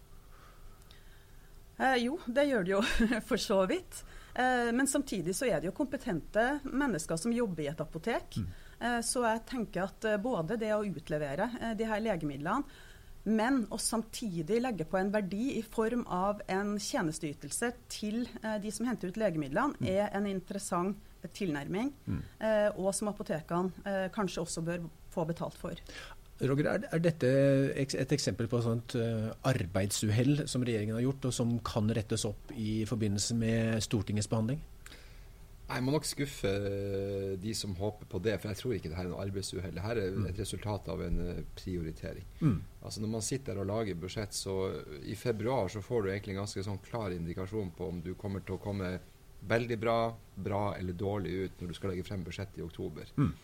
Eh, 1.78 1.96
jo, 2.04 2.18
det 2.26 2.48
gjør 2.48 2.66
det 2.66 2.74
jo 2.74 2.82
for 3.28 3.40
så 3.42 3.62
vidt. 3.70 4.02
Eh, 4.34 4.70
men 4.72 4.86
samtidig 4.86 5.36
så 5.36 5.48
er 5.48 5.60
det 5.60 5.70
jo 5.70 5.76
kompetente 5.76 6.58
mennesker 6.64 7.18
som 7.18 7.34
jobber 7.34 7.64
i 7.64 7.70
et 7.72 7.80
apotek. 7.82 8.38
Mm. 8.38 8.50
Eh, 8.78 9.00
så 9.06 9.24
jeg 9.26 9.46
tenker 9.48 9.86
at 9.88 10.06
eh, 10.06 10.20
både 10.22 10.58
det 10.60 10.70
å 10.74 10.84
utlevere 10.86 11.50
eh, 11.60 11.74
de 11.78 11.88
her 11.88 12.04
legemidlene, 12.04 12.84
men 13.28 13.64
å 13.74 13.76
samtidig 13.82 14.60
legge 14.62 14.86
på 14.88 14.96
en 14.96 15.10
verdi 15.12 15.58
i 15.58 15.62
form 15.66 16.04
av 16.14 16.38
en 16.48 16.76
tjenesteytelse 16.80 17.72
til 17.90 18.22
eh, 18.40 18.56
de 18.62 18.72
som 18.72 18.86
henter 18.88 19.10
ut 19.10 19.18
legemidlene, 19.20 19.76
mm. 19.78 19.90
er 19.90 20.14
en 20.16 20.30
interessant 20.30 21.04
tilnærming. 21.34 21.90
Mm. 22.06 22.20
og 22.78 22.92
som 22.94 23.08
apotekene 23.10 24.06
kanskje 24.14 24.44
også 24.44 24.62
bør 24.62 24.84
få 25.10 25.24
betalt 25.26 25.56
for. 25.58 25.80
Roger, 26.38 26.68
er, 26.70 27.00
dette 27.02 27.28
et 27.74 28.12
eksempel 28.14 28.46
på 28.50 28.60
et 28.60 28.66
sånt 28.66 28.94
uh, 28.94 29.30
arbeidsuhell 29.48 30.44
som 30.46 30.62
regjeringen 30.62 30.94
har 30.94 31.02
gjort, 31.02 31.30
og 31.30 31.34
som 31.34 31.56
kan 31.66 31.90
rettes 31.90 32.26
opp 32.28 32.52
i 32.54 32.84
forbindelse 32.86 33.34
med 33.38 33.82
Stortingets 33.82 34.30
behandling? 34.30 34.60
Jeg 35.68 35.84
må 35.84 35.92
nok 35.92 36.06
skuffe 36.08 36.48
eh, 36.48 37.32
de 37.36 37.52
som 37.52 37.74
håper 37.76 38.08
på 38.08 38.20
det, 38.24 38.38
for 38.40 38.48
jeg 38.48 38.56
tror 38.56 38.72
ikke 38.76 38.88
det 38.88 38.96
her 38.96 39.04
er 39.04 39.10
noe 39.12 39.20
arbeidsuhell. 39.26 39.80
her 39.84 39.98
er 40.00 40.14
mm. 40.14 40.28
et 40.30 40.40
resultat 40.40 40.88
av 40.88 41.02
en 41.04 41.18
uh, 41.20 41.42
prioritering. 41.58 42.24
Mm. 42.40 42.56
Altså 42.80 43.02
Når 43.02 43.12
man 43.18 43.26
sitter 43.26 43.60
og 43.60 43.68
lager 43.68 43.98
budsjett, 44.00 44.32
så 44.32 44.54
i 45.04 45.18
februar 45.18 45.68
så 45.68 45.82
får 45.84 46.02
du 46.02 46.10
egentlig 46.12 46.38
en 46.38 46.44
ganske 46.46 46.64
sånn 46.64 46.80
klar 46.86 47.12
indikasjon 47.12 47.74
på 47.76 47.90
om 47.92 48.00
du 48.00 48.14
kommer 48.16 48.46
til 48.46 48.56
å 48.56 48.62
komme 48.62 48.94
veldig 49.48 49.78
bra, 49.78 49.98
bra 50.34 50.62
eller 50.78 50.96
dårlig 50.96 51.32
ut 51.32 51.60
når 51.60 51.68
du 51.68 51.76
skal 51.76 51.92
legge 51.92 52.06
frem 52.06 52.24
budsjettet 52.24 52.62
i 52.62 52.64
oktober. 52.64 53.12
Mm. 53.20 53.34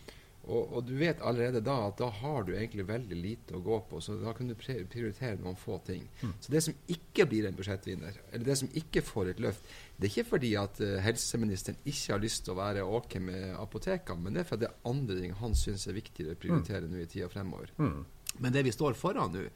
Og, 0.45 0.73
og, 0.77 0.83
du 0.85 0.93
vet 0.99 1.21
allerede 1.25 1.61
da 1.65 1.75
at 1.87 1.97
da 1.97 2.07
har 2.19 2.43
du 2.45 2.51
egentlig 2.53 2.85
veldig 2.85 3.17
lite 3.17 3.55
å 3.57 3.61
gå 3.65 3.79
på, 3.89 4.01
så 4.03 4.17
da 4.21 4.33
kan 4.37 4.49
du 4.49 4.53
prioritere 4.57 5.39
noen 5.41 5.57
få 5.57 5.79
ting. 5.87 6.03
Mm. 6.21 6.33
Så 6.43 6.53
det 6.53 6.61
som 6.61 6.75
ikke 6.93 7.25
blir 7.31 7.47
en 7.49 7.57
budsjettvinner, 7.57 8.19
eller 8.29 8.45
det 8.45 8.57
som 8.59 8.69
ikke 8.77 9.01
får 9.05 9.31
et 9.31 9.41
løft, 9.41 9.71
det 9.95 10.07
er 10.07 10.13
ikke 10.13 10.33
fordi 10.35 10.51
at 10.61 10.81
uh, 10.83 10.97
helseministeren 11.01 11.79
ikke 11.81 12.13
har 12.13 12.21
lyst 12.21 12.45
til 12.45 12.53
å 12.53 12.59
være 12.59 12.85
OK 12.85 13.17
med 13.25 13.55
apotekene, 13.57 14.21
men 14.21 14.37
det 14.37 14.43
er 14.43 14.51
fordi 14.51 14.67
det 14.67 14.69
er 14.69 14.91
andre 14.91 15.17
ting 15.21 15.33
han 15.41 15.57
syns 15.57 15.87
er 15.89 15.97
viktigere 15.97 16.37
å 16.37 16.43
prioritere 16.45 16.85
mm. 16.85 16.93
nå 16.93 17.01
i 17.01 17.09
tida 17.09 17.31
fremover. 17.31 17.73
Mm. 17.81 17.97
Men 18.45 18.53
det 18.53 18.65
vi 18.67 18.75
står 18.75 18.99
foran 18.99 19.33
nå, 19.33 19.47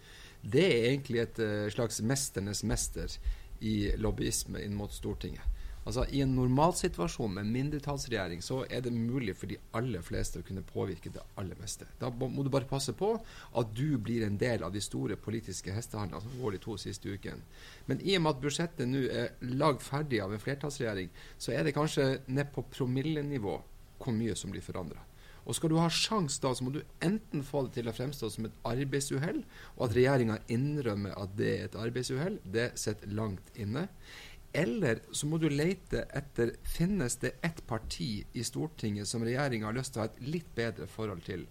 det 0.42 0.66
er 0.66 0.90
egentlig 0.90 1.22
et 1.22 1.44
uh, 1.44 1.70
slags 1.76 2.02
mesternes 2.02 2.66
mester 2.66 3.20
i 3.62 3.92
lobbyisme 4.00 4.64
inn 4.66 4.78
mot 4.80 4.94
Stortinget. 4.96 5.59
Altså 5.88 6.04
I 6.14 6.22
en 6.22 6.36
normalsituasjon 6.36 7.32
med 7.38 7.48
mindretallsregjering 7.54 8.44
så 8.46 8.60
er 8.70 8.84
det 8.86 8.92
mulig 8.94 9.34
for 9.40 9.50
de 9.50 9.58
aller 9.78 10.04
fleste 10.06 10.42
å 10.42 10.46
kunne 10.46 10.66
påvirke 10.68 11.12
det 11.14 11.24
aller 11.40 11.58
meste. 11.62 11.88
Da 12.02 12.12
må 12.12 12.44
du 12.44 12.52
bare 12.54 12.70
passe 12.70 12.94
på 12.98 13.14
at 13.18 13.74
du 13.74 13.98
blir 13.98 14.26
en 14.28 14.38
del 14.38 14.66
av 14.68 14.76
de 14.76 14.84
store 14.84 15.18
politiske 15.18 15.74
hestehandlene 15.74 16.22
som 16.26 16.38
går 16.44 16.58
de 16.58 16.64
to 16.66 16.78
siste 16.78 17.10
ukene. 17.10 17.42
Men 17.88 18.04
i 18.04 18.18
og 18.18 18.26
med 18.26 18.36
at 18.36 18.44
budsjettet 18.44 18.92
nå 18.92 19.06
er 19.08 19.36
lagd 19.56 19.84
ferdig 19.86 20.22
av 20.24 20.36
en 20.36 20.44
flertallsregjering, 20.44 21.10
så 21.40 21.56
er 21.56 21.66
det 21.66 21.78
kanskje 21.78 22.10
ned 22.28 22.52
på 22.54 22.68
promillenivå 22.76 23.60
hvor 24.00 24.16
mye 24.16 24.36
som 24.38 24.52
blir 24.54 24.64
forandra. 24.64 25.02
Og 25.50 25.56
Skal 25.58 25.72
du 25.72 25.80
ha 25.82 25.88
sjans 25.90 26.36
da, 26.44 26.52
så 26.54 26.62
må 26.66 26.72
du 26.76 26.84
enten 27.02 27.42
få 27.42 27.64
det 27.66 27.80
til 27.80 27.90
å 27.90 27.94
fremstå 27.96 28.28
som 28.30 28.46
et 28.46 28.58
arbeidsuhell, 28.70 29.40
og 29.80 29.88
at 29.88 29.96
regjeringa 29.98 30.36
innrømmer 30.54 31.16
at 31.18 31.32
det 31.40 31.50
er 31.56 31.64
et 31.66 31.78
arbeidsuhell. 31.80 32.38
Det 32.46 32.68
sitter 32.78 33.10
langt 33.18 33.50
inne. 33.58 33.88
Eller 34.54 35.04
så 35.12 35.28
må 35.30 35.38
du 35.38 35.50
lete 35.50 36.08
etter 36.16 36.56
finnes 36.66 37.20
det 37.22 37.36
ett 37.46 37.62
parti 37.68 38.26
i 38.34 38.44
Stortinget 38.44 39.08
som 39.08 39.24
regjeringa 39.26 39.70
har 39.70 39.78
lyst 39.78 39.94
til 39.94 40.02
å 40.02 40.08
ha 40.08 40.10
et 40.10 40.22
litt 40.26 40.50
bedre 40.58 40.90
forhold 40.90 41.22
til 41.28 41.46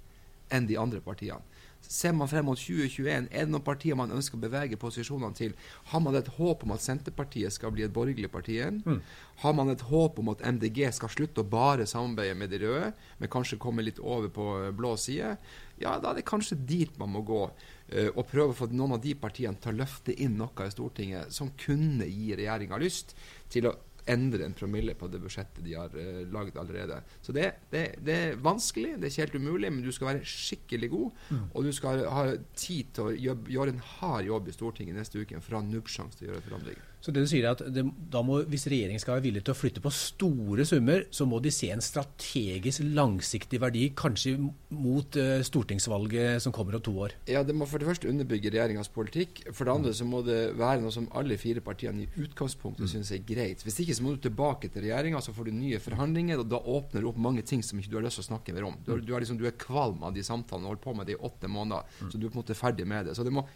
enn 0.55 0.67
de 0.69 0.79
andre 0.81 1.01
partiene. 1.05 1.45
Ser 1.79 2.13
man 2.13 2.29
frem 2.29 2.45
mot 2.49 2.59
2021, 2.59 3.29
er 3.31 3.47
det 3.47 3.53
noen 3.53 3.65
partier 3.65 3.97
man 3.97 4.11
ønsker 4.13 4.37
å 4.37 4.43
bevege 4.43 4.77
posisjonene 4.81 5.37
til? 5.39 5.55
Har 5.93 6.03
man 6.03 6.17
et 6.19 6.27
håp 6.35 6.65
om 6.67 6.75
at 6.75 6.83
Senterpartiet 6.83 7.55
skal 7.55 7.71
bli 7.73 7.85
et 7.87 7.95
borgerlig 7.95 8.31
parti 8.33 8.57
igjen? 8.57 8.81
Mm. 8.83 8.99
Har 9.45 9.55
man 9.55 9.71
et 9.71 9.85
håp 9.87 10.19
om 10.19 10.33
at 10.33 10.43
MDG 10.43 10.83
skal 10.97 11.13
slutte 11.15 11.45
å 11.45 11.49
bare 11.49 11.87
samarbeide 11.87 12.35
med 12.41 12.51
de 12.51 12.61
røde, 12.65 12.91
men 13.21 13.33
kanskje 13.33 13.61
komme 13.63 13.87
litt 13.87 14.03
over 14.03 14.33
på 14.35 14.49
blå 14.77 14.97
side? 14.99 15.37
Ja, 15.79 15.95
da 16.03 16.11
er 16.11 16.19
det 16.19 16.27
kanskje 16.29 16.59
dit 16.59 16.99
man 16.99 17.15
må 17.15 17.23
gå. 17.23 17.45
Uh, 17.89 18.11
og 18.15 18.27
prøve 18.29 18.53
å 18.53 18.59
få 18.59 18.71
noen 18.73 18.99
av 18.99 19.03
de 19.05 19.15
partiene 19.19 19.57
til 19.63 19.73
å 19.73 19.81
løfte 19.81 20.15
inn 20.21 20.39
noe 20.39 20.67
i 20.67 20.73
Stortinget 20.73 21.35
som 21.35 21.55
kunne 21.59 22.09
gi 22.09 22.35
regjeringa 22.37 22.81
lyst 22.83 23.15
til 23.53 23.71
å 23.71 23.77
endre 24.09 24.47
en 24.47 24.55
promille 24.57 24.95
på 24.97 25.09
det 25.13 25.21
budsjettet 25.21 25.65
de 25.65 25.75
har 25.77 25.93
uh, 25.97 26.21
lagd 26.33 26.57
allerede. 26.61 27.01
Så 27.25 27.33
det, 27.37 27.49
det, 27.73 27.85
det, 28.05 28.19
er 28.29 28.43
vanskelig, 28.45 28.97
det 28.97 29.09
er 29.09 29.15
ikke 29.15 29.27
helt 29.27 29.41
umulig, 29.41 29.73
men 29.73 29.83
du 29.85 29.93
skal 29.93 30.13
være 30.13 30.29
skikkelig 30.29 30.93
god. 30.95 31.25
Mm. 31.31 31.49
Og 31.53 31.69
du 31.69 31.73
skal 31.77 32.05
ha 32.13 32.29
tid 32.57 32.95
til 32.97 33.09
å 33.09 33.17
gjøre, 33.17 33.53
gjøre 33.57 33.77
en 33.77 33.83
hard 33.99 34.29
jobb 34.29 34.49
i 34.49 34.57
Stortinget 34.57 35.01
neste 35.01 35.25
uke 35.25 35.43
for 35.45 35.57
å 35.57 35.63
ha 35.63 35.69
nubbsjanse 35.69 36.21
til 36.21 36.29
å 36.29 36.33
gjøre 36.33 36.47
forandringer. 36.49 36.88
Så 36.99 37.13
det 37.15 37.23
du 37.23 37.29
sier 37.31 37.47
er 37.47 37.55
at 37.55 37.63
det, 37.73 37.85
da 38.11 38.23
må, 38.27 38.41
Hvis 38.51 38.67
regjeringen 38.71 39.01
skal 39.01 39.17
være 39.17 39.27
villig 39.29 39.45
til 39.47 39.55
å 39.55 39.59
flytte 39.59 39.83
på 39.83 39.93
store 39.95 40.67
summer, 40.69 41.05
så 41.15 41.27
må 41.31 41.39
de 41.43 41.53
se 41.55 41.71
en 41.71 41.83
strategisk 41.85 42.83
langsiktig 42.97 43.61
verdi, 43.63 43.85
kanskje 43.99 44.35
mot 44.75 45.19
uh, 45.21 45.39
stortingsvalget 45.47 46.43
som 46.43 46.55
kommer 46.55 46.79
om 46.79 46.85
to 46.85 46.95
år? 47.07 47.15
Ja, 47.31 47.45
Det 47.47 47.55
må 47.57 47.69
for 47.71 47.79
det 47.79 47.89
første 47.89 48.11
underbygge 48.11 48.51
regjeringas 48.55 48.91
politikk. 48.95 49.45
For 49.53 49.69
det 49.69 49.77
andre 49.77 49.95
så 49.95 50.09
må 50.09 50.25
det 50.27 50.41
være 50.59 50.83
noe 50.83 50.95
som 50.95 51.07
alle 51.19 51.39
fire 51.41 51.63
partiene 51.65 52.05
i 52.05 52.25
utgangspunktet 52.27 52.89
mm. 52.89 52.93
syns 52.97 53.15
er 53.15 53.23
greit. 53.29 53.63
Hvis 53.67 53.79
ikke 53.85 53.97
så 53.99 54.07
må 54.07 54.17
du 54.17 54.23
tilbake 54.27 54.73
til 54.73 54.89
regjeringa, 54.89 55.23
så 55.23 55.35
får 55.37 55.49
du 55.49 55.55
nye 55.55 55.81
forhandlinger, 55.83 56.43
og 56.43 56.51
da 56.51 56.59
åpner 56.59 57.05
du 57.05 57.13
opp 57.13 57.23
mange 57.29 57.47
ting 57.47 57.63
som 57.65 57.79
ikke 57.79 57.95
du 57.95 57.99
har 58.01 58.09
lyst 58.09 58.19
til 58.21 58.27
å 58.27 58.31
snakke 58.33 58.57
mer 58.57 58.69
om. 58.73 58.79
Du, 58.83 58.97
du, 58.99 59.15
er, 59.15 59.23
liksom, 59.23 59.39
du 59.39 59.47
er 59.47 59.57
kvalm 59.59 60.03
av 60.03 60.17
de 60.17 60.27
samtalene 60.27 60.67
og 60.67 60.75
holdt 60.75 60.87
på 60.89 60.99
med 60.99 61.09
det 61.09 61.15
i 61.17 61.23
åtte 61.31 61.51
måneder, 61.51 61.87
mm. 62.03 62.11
så 62.11 62.19
du 62.19 62.27
er 62.27 62.33
på 62.33 62.41
en 62.41 62.43
måte 62.43 62.59
ferdig 62.59 62.89
med 62.91 63.07
det. 63.09 63.17
Så 63.19 63.27
det 63.27 63.35
må, 63.35 63.47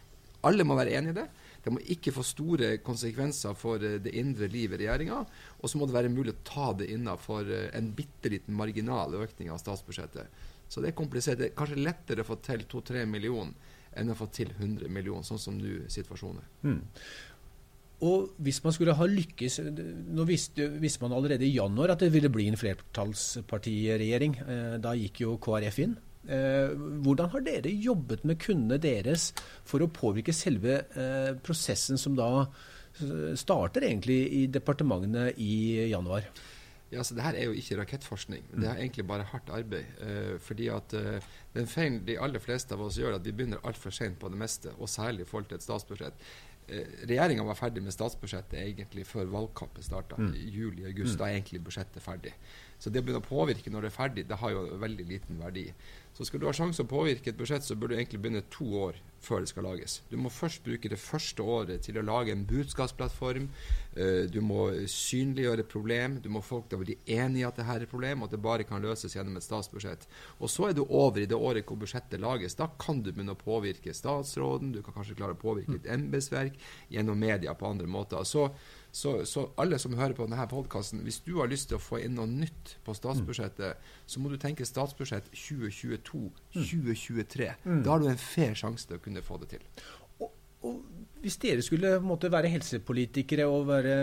alle 0.47 0.65
må 0.67 0.79
være 0.79 0.95
enig 0.97 1.11
i 1.11 1.19
det. 1.21 1.27
Det 1.63 1.71
må 1.71 1.81
ikke 1.93 2.11
få 2.11 2.25
store 2.27 2.77
konsekvenser 2.83 3.55
for 3.57 3.83
eh, 3.83 3.99
det 4.03 4.15
indre 4.19 4.49
livet 4.51 4.81
i 4.81 4.85
regjeringa. 4.85 5.21
Og 5.61 5.71
så 5.71 5.79
må 5.79 5.87
det 5.87 5.95
være 5.95 6.11
mulig 6.13 6.35
å 6.35 6.41
ta 6.47 6.71
det 6.79 6.89
innenfor 6.93 7.47
eh, 7.47 7.69
en 7.77 7.91
bitte 7.95 8.31
liten 8.33 8.57
marginal 8.59 9.15
økning 9.23 9.51
av 9.53 9.61
statsbudsjettet. 9.63 10.41
Så 10.67 10.81
det 10.81 10.91
er 10.91 10.97
komplisert. 10.97 11.39
Det 11.39 11.51
er 11.51 11.57
kanskje 11.57 11.83
lettere 11.83 12.23
å 12.23 12.27
få 12.27 12.39
til 12.43 12.65
2-3 12.69 13.05
millioner 13.09 13.53
enn 13.93 14.09
å 14.09 14.17
få 14.17 14.25
til 14.33 14.49
100 14.55 14.89
millioner, 14.89 15.25
sånn 15.27 15.41
som 15.41 15.57
nå 15.59 15.83
situasjonen 15.91 16.41
er. 16.41 16.47
Mm. 16.65 16.79
Og 18.03 18.33
hvis 18.43 18.59
man 18.65 18.73
skulle 18.75 18.95
ha 18.97 19.05
lykkes 19.07 19.59
Nå 19.63 20.25
visste, 20.27 20.65
visste, 20.81 20.99
man 21.03 21.13
allerede 21.15 21.45
i 21.47 21.53
januar 21.53 21.93
at 21.93 22.01
det 22.03 22.09
ville 22.11 22.31
bli 22.33 22.49
en 22.49 22.59
flertallspartiregjering. 22.59 24.39
Eh, 24.43 24.73
da 24.83 24.95
gikk 24.97 25.23
jo 25.23 25.37
KrF 25.41 25.79
inn. 25.85 25.95
Eh, 26.23 26.75
hvordan 27.03 27.31
har 27.33 27.43
dere 27.45 27.73
jobbet 27.83 28.23
med 28.23 28.39
kundene 28.43 28.79
deres 28.81 29.31
for 29.67 29.83
å 29.83 29.91
påvirke 29.91 30.35
selve 30.35 30.83
eh, 30.95 31.33
prosessen 31.43 31.99
som 31.99 32.15
da 32.19 32.47
starter 33.33 33.87
egentlig 33.87 34.19
i 34.37 34.41
departementene 34.53 35.31
i 35.41 35.89
januar? 35.89 36.27
Ja, 36.93 37.03
så 37.03 37.15
det 37.17 37.23
her 37.25 37.37
er 37.37 37.47
jo 37.49 37.57
ikke 37.57 37.77
rakettforskning. 37.79 38.43
Det 38.53 38.67
er 38.69 38.77
egentlig 38.77 39.05
bare 39.09 39.25
hardt 39.25 39.49
arbeid. 39.53 39.85
Eh, 40.05 40.39
fordi 40.39 40.67
at 40.69 40.93
eh, 40.93 41.25
Den 41.53 41.67
feilen 41.67 42.01
de 42.05 42.17
aller 42.19 42.41
fleste 42.41 42.73
av 42.73 42.81
oss 42.81 42.97
gjør, 42.97 43.17
at 43.17 43.25
vi 43.25 43.33
begynner 43.33 43.61
altfor 43.63 43.93
sent 43.93 44.19
på 44.19 44.29
det 44.29 44.37
meste, 44.37 44.73
og 44.77 44.89
særlig 44.89 45.25
i 45.25 45.29
forhold 45.29 45.49
til 45.49 45.57
et 45.57 45.65
statsbudsjett. 45.65 46.27
Eh, 46.67 46.93
Regjeringa 47.09 47.45
var 47.45 47.57
ferdig 47.57 47.83
med 47.83 47.93
statsbudsjettet 47.93 48.59
egentlig 48.61 49.07
før 49.09 49.25
valgkampen 49.33 49.85
starta, 49.85 50.17
mm. 50.17 50.33
i 50.37 50.49
juli-august. 50.53 51.15
Mm. 51.15 51.19
Da 51.19 51.27
er 51.27 51.37
egentlig 51.39 51.63
budsjettet 51.65 52.05
ferdig. 52.05 52.33
Så 52.83 52.91
det 52.91 52.99
å 52.99 53.05
begynne 53.07 53.23
å 53.23 53.25
påvirke 53.25 53.71
når 53.71 53.85
det 53.85 53.93
er 53.93 53.95
ferdig, 53.95 54.23
det 54.27 54.37
har 54.41 54.51
jo 54.51 54.63
veldig 54.81 55.05
liten 55.07 55.39
verdi. 55.39 55.69
Så 56.13 56.27
skal 56.27 56.41
du 56.41 56.45
ha 56.45 56.53
sjanse 56.53 56.83
å 56.83 56.89
påvirke 56.89 57.31
et 57.31 57.37
budsjett, 57.39 57.63
så 57.65 57.77
bør 57.79 57.93
du 57.93 57.95
egentlig 57.95 58.19
begynne 58.21 58.43
to 58.53 58.67
år 58.83 58.99
før 59.23 59.41
det 59.41 59.49
skal 59.49 59.63
lages. 59.65 59.95
Du 60.11 60.17
må 60.19 60.29
først 60.29 60.65
bruke 60.65 60.91
det 60.91 60.99
første 60.99 61.41
året 61.47 61.85
til 61.87 61.97
å 61.97 62.03
lage 62.03 62.33
en 62.35 62.43
budskapsplattform. 62.45 63.47
Uh, 63.95 64.27
du 64.29 64.41
må 64.43 64.67
synliggjøre 64.91 65.65
problem. 65.71 66.19
Du 66.21 66.27
må 66.29 66.43
få 66.43 66.53
folk 66.57 66.67
til 66.69 66.81
å 66.81 66.83
bli 66.83 66.97
enig 67.15 67.41
i 67.41 67.47
at 67.47 67.57
det 67.57 67.65
her 67.69 67.79
er 67.81 67.87
et 67.87 67.93
problem, 67.93 68.21
og 68.21 68.29
at 68.29 68.35
det 68.35 68.43
bare 68.43 68.67
kan 68.67 68.83
løses 68.83 69.15
gjennom 69.15 69.39
et 69.39 69.47
statsbudsjett. 69.47 70.05
Og 70.37 70.51
så 70.51 70.69
er 70.69 70.77
du 70.77 70.83
over 70.83 71.23
i 71.23 71.29
det 71.29 71.39
året 71.39 71.65
hvor 71.65 71.79
budsjettet 71.81 72.21
lages. 72.21 72.59
Da 72.59 72.67
kan 72.83 73.01
du 73.01 73.09
begynne 73.13 73.37
å 73.37 73.39
påvirke 73.39 73.95
statsråden, 73.95 74.75
du 74.75 74.83
kan 74.83 74.99
kanskje 74.99 75.17
klare 75.17 75.37
å 75.37 75.41
påvirke 75.41 75.79
et 75.79 75.89
embetsverk 75.95 76.59
gjennom 76.93 77.19
media 77.19 77.55
på 77.57 77.71
andre 77.71 77.89
måter. 77.89 78.27
Så 78.27 78.49
så, 78.93 79.25
så, 79.25 79.47
alle 79.57 79.79
som 79.81 79.95
hører 79.97 80.13
på 80.13 80.27
denne 80.27 80.43
podkasten, 80.45 80.99
hvis 81.01 81.23
du 81.25 81.39
har 81.39 81.49
lyst 81.49 81.71
til 81.71 81.79
å 81.79 81.81
få 81.81 81.97
inn 82.03 82.13
noe 82.13 82.29
nytt 82.29 82.75
på 82.85 82.93
statsbudsjettet, 82.93 83.73
mm. 83.73 84.05
så 84.05 84.19
må 84.21 84.29
du 84.29 84.37
tenke 84.37 84.61
statsbudsjett 84.69 85.33
2022-2023. 85.33 87.57
Mm. 87.65 87.81
Da 87.81 87.89
har 87.95 88.03
du 88.03 88.05
en 88.11 88.21
fair 88.21 88.53
sjanse 88.59 88.85
til 88.85 88.99
å 88.99 89.01
kunne 89.01 89.25
få 89.25 89.41
det 89.41 89.49
til. 89.55 89.63
Og, 90.21 90.29
og 90.69 90.77
hvis 91.23 91.37
dere 91.39 91.63
skulle 91.63 91.93
måtte 92.03 92.27
være 92.31 92.51
helsepolitikere 92.51 93.45
og 93.47 93.69
være, 93.69 93.93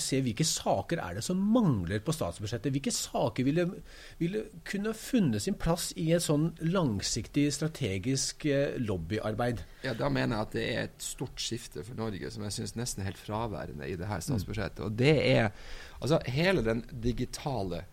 se 0.00 0.22
hvilke 0.24 0.44
saker 0.48 1.02
er 1.04 1.18
det 1.18 1.24
som 1.26 1.40
mangler 1.52 2.00
på 2.04 2.14
statsbudsjettet, 2.16 2.72
hvilke 2.72 2.92
saker 2.94 3.44
ville, 3.44 3.66
ville 4.20 4.44
kunne 4.64 4.94
funnet 4.96 5.44
sin 5.44 5.58
plass 5.60 5.90
i 6.00 6.08
et 6.16 6.24
sånn 6.24 6.48
langsiktig 6.64 7.44
strategisk 7.52 8.48
eh, 8.48 8.78
lobbyarbeid? 8.80 9.60
Ja, 9.84 9.92
Da 9.98 10.08
mener 10.12 10.38
jeg 10.38 10.46
at 10.46 10.56
det 10.56 10.64
er 10.70 10.88
et 10.88 11.04
stort 11.04 11.42
skifte 11.44 11.84
for 11.84 11.98
Norge 11.98 12.32
som 12.32 12.46
jeg 12.46 12.56
syns 12.56 12.76
nesten 12.78 13.04
er 13.04 13.10
helt 13.10 13.20
fraværende 13.20 13.90
i 13.90 13.98
det 14.00 14.08
her 14.08 14.24
statsbudsjettet. 14.24 14.80
Og 14.86 14.96
det 14.96 15.16
er 15.28 15.52
altså 16.00 16.22
hele 16.32 16.64
den 16.64 16.86
digitale 17.04 17.84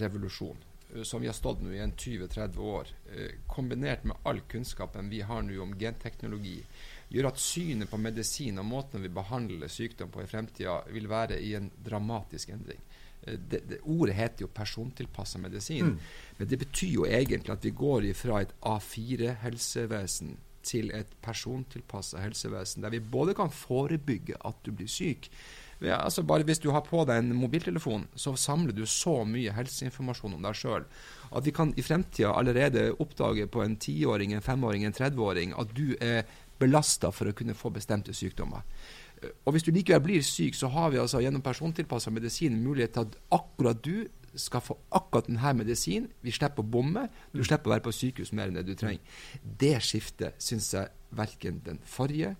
revolusjonen 0.00 0.64
eh, 0.94 1.04
som 1.04 1.20
vi 1.20 1.28
har 1.28 1.36
stått 1.36 1.60
nå 1.60 1.74
i 1.76 1.82
en 1.84 1.92
20-30 1.92 2.64
år, 2.64 2.94
eh, 3.12 3.36
kombinert 3.52 4.08
med 4.08 4.24
all 4.24 4.40
kunnskapen 4.48 5.12
vi 5.12 5.20
har 5.20 5.44
nå 5.44 5.60
om 5.62 5.76
genteknologi, 5.76 6.62
gjør 7.10 7.30
at 7.30 7.42
synet 7.42 7.90
på 7.90 7.98
medisin 8.00 8.60
og 8.62 8.68
måten 8.68 9.02
vi 9.02 9.12
behandler 9.12 9.70
sykdom 9.70 10.12
på 10.14 10.22
i 10.22 10.28
fremtida, 10.30 10.80
vil 10.94 11.08
være 11.10 11.40
i 11.42 11.54
en 11.58 11.70
dramatisk 11.84 12.52
endring. 12.54 12.82
Eh, 13.22 13.38
det, 13.38 13.64
det, 13.68 13.80
ordet 13.82 14.18
heter 14.18 14.46
jo 14.46 14.52
persontilpassa 14.54 15.40
medisin, 15.42 15.94
mm. 15.94 16.12
men 16.38 16.52
det 16.52 16.60
betyr 16.60 16.94
jo 17.00 17.08
egentlig 17.08 17.54
at 17.56 17.66
vi 17.66 17.74
går 17.74 18.12
fra 18.18 18.44
et 18.44 18.54
A4-helsevesen 18.62 20.38
til 20.62 20.90
et 20.92 21.08
persontilpassa 21.24 22.20
helsevesen, 22.20 22.84
der 22.84 22.92
vi 22.92 23.00
både 23.00 23.34
kan 23.34 23.50
forebygge 23.50 24.36
at 24.44 24.60
du 24.64 24.74
blir 24.76 24.88
syk, 24.90 25.30
ja, 25.80 25.96
altså 25.96 26.22
bare 26.22 26.44
Hvis 26.44 26.58
du 26.60 26.70
har 26.70 26.82
på 26.84 27.04
deg 27.08 27.22
en 27.22 27.32
mobiltelefon, 27.36 28.02
så 28.14 28.34
samler 28.36 28.74
du 28.76 28.82
så 28.86 29.22
mye 29.24 29.52
helseinformasjon 29.56 30.34
om 30.36 30.42
deg 30.44 30.58
sjøl 30.58 30.84
at 31.30 31.46
vi 31.46 31.54
kan 31.56 31.72
i 31.78 31.82
fremtida 31.82 32.34
allerede 32.36 32.90
oppdage 32.98 33.46
på 33.46 33.62
en 33.62 33.76
tiåring, 33.80 34.34
en 34.34 34.44
femåring, 34.44 34.84
en 34.84 34.92
30-åring 34.92 35.54
at 35.56 35.72
du 35.72 35.94
er 36.02 36.26
belasta 36.60 37.10
for 37.14 37.30
å 37.30 37.36
kunne 37.36 37.56
få 37.56 37.72
bestemte 37.74 38.14
sykdommer. 38.16 38.64
Eh, 39.22 39.32
og 39.44 39.54
Hvis 39.54 39.66
du 39.66 39.72
likevel 39.72 40.02
blir 40.04 40.22
syk, 40.22 40.54
så 40.54 40.68
har 40.68 40.90
vi 40.90 41.02
altså 41.02 41.20
gjennom 41.20 41.42
persontilpassa 41.42 42.10
medisin 42.10 42.62
mulighet 42.62 42.96
til 42.96 43.08
at 43.08 43.16
akkurat 43.40 43.84
du 43.84 44.08
skal 44.38 44.62
få 44.62 44.76
akkurat 44.94 45.26
denne 45.26 45.54
medisinen. 45.58 46.10
Vi 46.22 46.30
slipper 46.30 46.62
å 46.62 46.70
bomme. 46.70 47.08
Du 47.34 47.42
slipper 47.42 47.70
å 47.70 47.74
være 47.74 47.86
på 47.88 47.94
sykehus 47.94 48.32
mer 48.32 48.50
enn 48.50 48.60
det 48.60 48.68
du 48.68 48.76
trenger. 48.78 49.02
Det 49.42 49.74
skiftet 49.82 50.38
syns 50.42 50.70
jeg 50.74 50.92
verken 51.10 51.58
den 51.66 51.82
forrige 51.84 52.36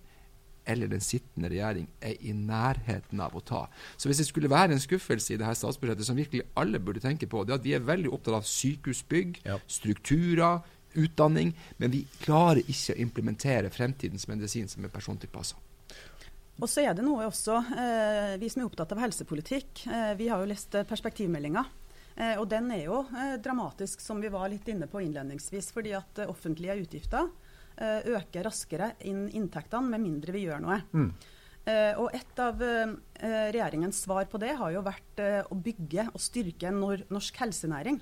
eller 0.71 0.91
den 0.91 1.03
sittende 1.03 1.49
regjering 1.51 1.89
er 2.05 2.19
i 2.21 2.33
nærheten 2.37 3.21
av 3.25 3.35
å 3.37 3.43
ta. 3.45 3.65
Så 3.97 4.11
hvis 4.11 4.21
det 4.23 4.29
skulle 4.29 4.51
være 4.51 4.77
en 4.77 4.83
skuffelse 4.83 5.35
i 5.35 5.39
dette 5.41 5.57
statsbudsjettet 5.59 6.07
som 6.07 6.19
virkelig 6.19 6.45
alle 6.61 6.79
burde 6.79 7.03
tenke 7.03 7.27
på, 7.31 7.43
det 7.45 7.55
er 7.55 7.61
at 7.61 7.67
vi 7.67 7.75
er 7.75 7.87
veldig 7.87 8.13
opptatt 8.13 8.41
av 8.41 8.47
sykehusbygg, 8.49 9.41
ja. 9.49 9.57
strukturer, 9.67 10.61
utdanning, 10.95 11.53
men 11.77 11.93
vi 11.93 12.05
klarer 12.23 12.63
ikke 12.63 12.95
å 12.95 13.03
implementere 13.03 13.71
fremtidens 13.71 14.29
medisin 14.31 14.69
som 14.69 14.85
er 14.85 14.93
persontilpassa. 14.93 15.59
Og 16.61 16.69
så 16.69 16.85
er 16.85 16.95
det 16.95 17.05
noe 17.07 17.25
også, 17.25 17.57
eh, 17.73 18.37
Vi 18.39 18.49
som 18.51 18.63
er 18.63 18.67
opptatt 18.67 18.93
av 18.93 18.99
helsepolitikk, 19.01 19.87
eh, 19.87 20.15
vi 20.15 20.29
har 20.29 20.41
jo 20.41 20.51
lest 20.51 20.75
eh, 20.75 20.85
perspektivmeldinga. 20.85 21.65
Eh, 22.17 22.37
og 22.39 22.49
den 22.49 22.71
er 22.71 22.85
jo 22.85 23.07
eh, 23.17 23.37
dramatisk, 23.41 24.01
som 24.01 24.21
vi 24.21 24.29
var 24.29 24.49
litt 24.49 24.69
inne 24.69 24.87
på 24.87 25.01
innledningsvis. 25.01 25.73
Fordi 25.73 25.95
at 25.97 26.19
eh, 26.19 26.29
offentlige 26.29 26.77
utgifter 26.83 27.31
øker 27.81 28.45
raskere 28.45 28.91
enn 29.09 29.31
inntektene, 29.33 29.89
med 29.89 30.03
mindre 30.03 30.35
vi 30.35 30.43
gjør 30.45 30.59
noe. 30.61 30.83
Mm. 30.93 31.15
Eh, 31.69 31.93
og 32.01 32.15
Et 32.17 32.41
av 32.41 32.63
eh, 32.65 32.95
regjeringens 33.53 34.03
svar 34.07 34.27
på 34.31 34.41
det 34.41 34.55
har 34.57 34.73
jo 34.73 34.85
vært 34.85 35.21
eh, 35.21 35.43
å 35.45 35.59
bygge 35.59 36.09
og 36.11 36.23
styrke 36.23 36.73
nor 36.73 37.03
norsk 37.13 37.41
helsenæring. 37.43 38.01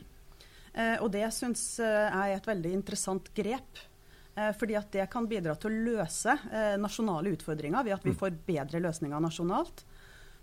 Eh, 0.78 0.96
og 1.02 1.10
Det 1.12 1.26
syns 1.34 1.62
jeg 1.82 2.32
er 2.32 2.36
et 2.36 2.50
veldig 2.50 2.74
interessant 2.76 3.30
grep. 3.34 3.80
Eh, 4.38 4.52
fordi 4.56 4.76
at 4.78 4.90
Det 4.94 5.08
kan 5.10 5.26
bidra 5.26 5.56
til 5.58 5.70
å 5.72 5.84
løse 5.92 6.36
nasjonale 6.78 7.34
utfordringer 7.34 7.84
ved 7.84 7.98
at 7.98 8.06
vi 8.06 8.14
mm. 8.14 8.20
får 8.20 8.38
bedre 8.46 8.82
løsninger 8.86 9.20
nasjonalt. 9.20 9.84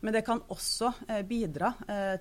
Men 0.03 0.13
det 0.13 0.25
kan 0.27 0.41
også 0.51 0.91
bidra 1.25 1.71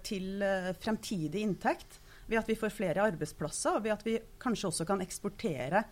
til 0.01 0.41
fremtidig 0.81 1.43
inntekt 1.43 1.99
ved 2.31 2.39
at 2.39 2.49
vi 2.49 2.57
får 2.57 2.73
flere 2.73 3.03
arbeidsplasser, 3.11 3.77
og 3.77 3.83
ved 3.85 3.93
at 3.93 4.05
vi 4.07 4.15
kanskje 4.41 4.71
også 4.71 4.87
kan 4.89 5.03
eksportere 5.05 5.83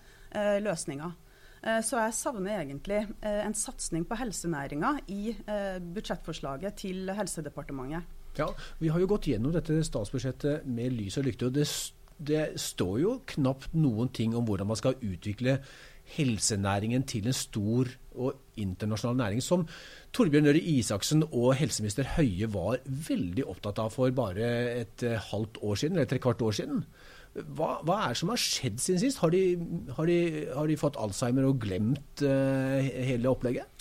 løsninger. 0.62 1.10
Eh, 1.62 1.78
så 1.86 2.00
jeg 2.00 2.16
savner 2.18 2.58
egentlig 2.58 3.04
eh, 3.22 3.40
en 3.46 3.54
satsing 3.54 4.04
på 4.08 4.18
helsenæringa 4.18 4.96
i 5.14 5.30
eh, 5.30 5.78
budsjettforslaget 5.94 6.80
til 6.82 7.12
Helsedepartementet. 7.14 8.18
Ja, 8.38 8.48
Vi 8.80 8.88
har 8.88 8.98
jo 8.98 9.10
gått 9.10 9.28
gjennom 9.28 9.52
dette 9.54 9.76
statsbudsjettet 9.84 10.66
med 10.66 10.96
lys 10.96 11.18
og 11.20 11.28
lykte. 11.28 11.50
og 11.50 11.54
det, 11.54 11.68
det 12.28 12.44
står 12.60 13.00
jo 13.02 13.16
knapt 13.34 13.74
noen 13.76 14.12
ting 14.14 14.36
om 14.38 14.46
hvordan 14.48 14.70
man 14.70 14.78
skal 14.78 14.98
utvikle 15.00 15.58
helsenæringen 16.12 17.04
til 17.08 17.28
en 17.28 17.36
stor 17.36 17.88
og 18.12 18.58
internasjonal 18.60 19.16
næring, 19.16 19.42
som 19.44 19.64
Torbjørn 20.12 20.50
Røe 20.50 20.60
Isaksen 20.74 21.24
og 21.30 21.54
helseminister 21.56 22.10
Høie 22.18 22.48
var 22.52 22.82
veldig 22.84 23.46
opptatt 23.48 23.80
av 23.80 23.94
for 23.94 24.12
bare 24.12 24.50
et 24.82 25.06
halvt 25.30 25.62
år 25.62 25.80
siden, 25.80 25.96
eller 25.96 26.18
et 26.18 26.24
kvart 26.24 26.42
år 26.44 26.58
siden. 26.58 26.84
Hva, 27.32 27.78
hva, 27.80 27.94
er 27.96 28.12
det 28.12 28.20
som 28.20 28.28
har 28.28 28.40
skjedd 28.40 28.80
siden 28.82 29.00
sist? 29.00 29.22
Har 29.22 29.32
de, 29.32 29.56
har 29.96 30.08
de, 30.10 30.18
har 30.52 30.68
de 30.68 30.76
fått 30.76 30.98
Alzheimer 31.00 31.46
og 31.48 31.62
glemt 31.62 32.24
uh, 32.26 32.76
hele 32.82 33.30
opplegget? 33.30 33.71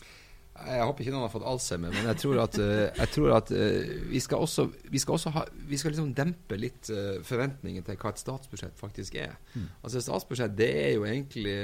Jeg 0.68 0.86
håper 0.88 1.04
ikke 1.04 1.14
noen 1.16 1.26
har 1.26 1.34
fått 1.34 1.46
Alzheimer, 1.48 1.94
men 1.96 2.10
jeg 2.12 2.20
tror 2.22 2.42
at, 2.44 2.58
uh, 2.62 2.88
jeg 2.88 3.12
tror 3.16 3.36
at 3.38 3.52
uh, 3.56 3.92
vi 4.12 4.22
skal 4.24 4.46
også, 4.46 4.68
vi 4.94 5.02
skal 5.02 5.18
også 5.18 5.34
ha, 5.36 5.46
vi 5.70 5.80
skal 5.82 5.96
liksom 5.96 6.14
dempe 6.18 6.60
litt 6.60 6.92
forventningen 7.28 7.86
til 7.88 8.00
hva 8.02 8.12
et 8.14 8.22
statsbudsjett 8.22 8.80
faktisk 8.80 9.20
er. 9.22 9.38
Mm. 9.54 9.68
Altså 9.82 10.00
Et 10.00 10.08
statsbudsjett 10.08 10.58
det 10.58 10.72
er 10.82 10.92
jo 10.96 11.06
egentlig 11.08 11.56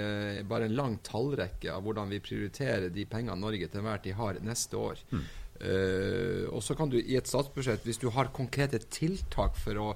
bare 0.49 0.69
en 0.69 0.77
lang 0.77 0.99
tallrekke 1.05 1.73
av 1.73 1.83
hvordan 1.85 2.11
vi 2.13 2.23
prioriterer 2.23 2.89
de 2.93 3.05
pengene 3.09 3.39
Norge 3.39 3.67
til 3.67 3.81
enhver 3.81 4.01
tid 4.03 4.17
har 4.17 4.39
neste 4.45 4.79
år. 4.79 5.03
Mm. 5.11 5.27
Uh, 5.57 6.45
og 6.53 6.61
så 6.61 6.75
kan 6.77 6.89
du 6.89 6.99
i 6.99 7.15
et 7.17 7.27
statsbudsjett, 7.27 7.81
hvis 7.87 7.97
du 7.97 8.11
har 8.13 8.29
konkrete 8.35 8.77
tiltak 8.93 9.55
for 9.57 9.79
å 9.81 9.87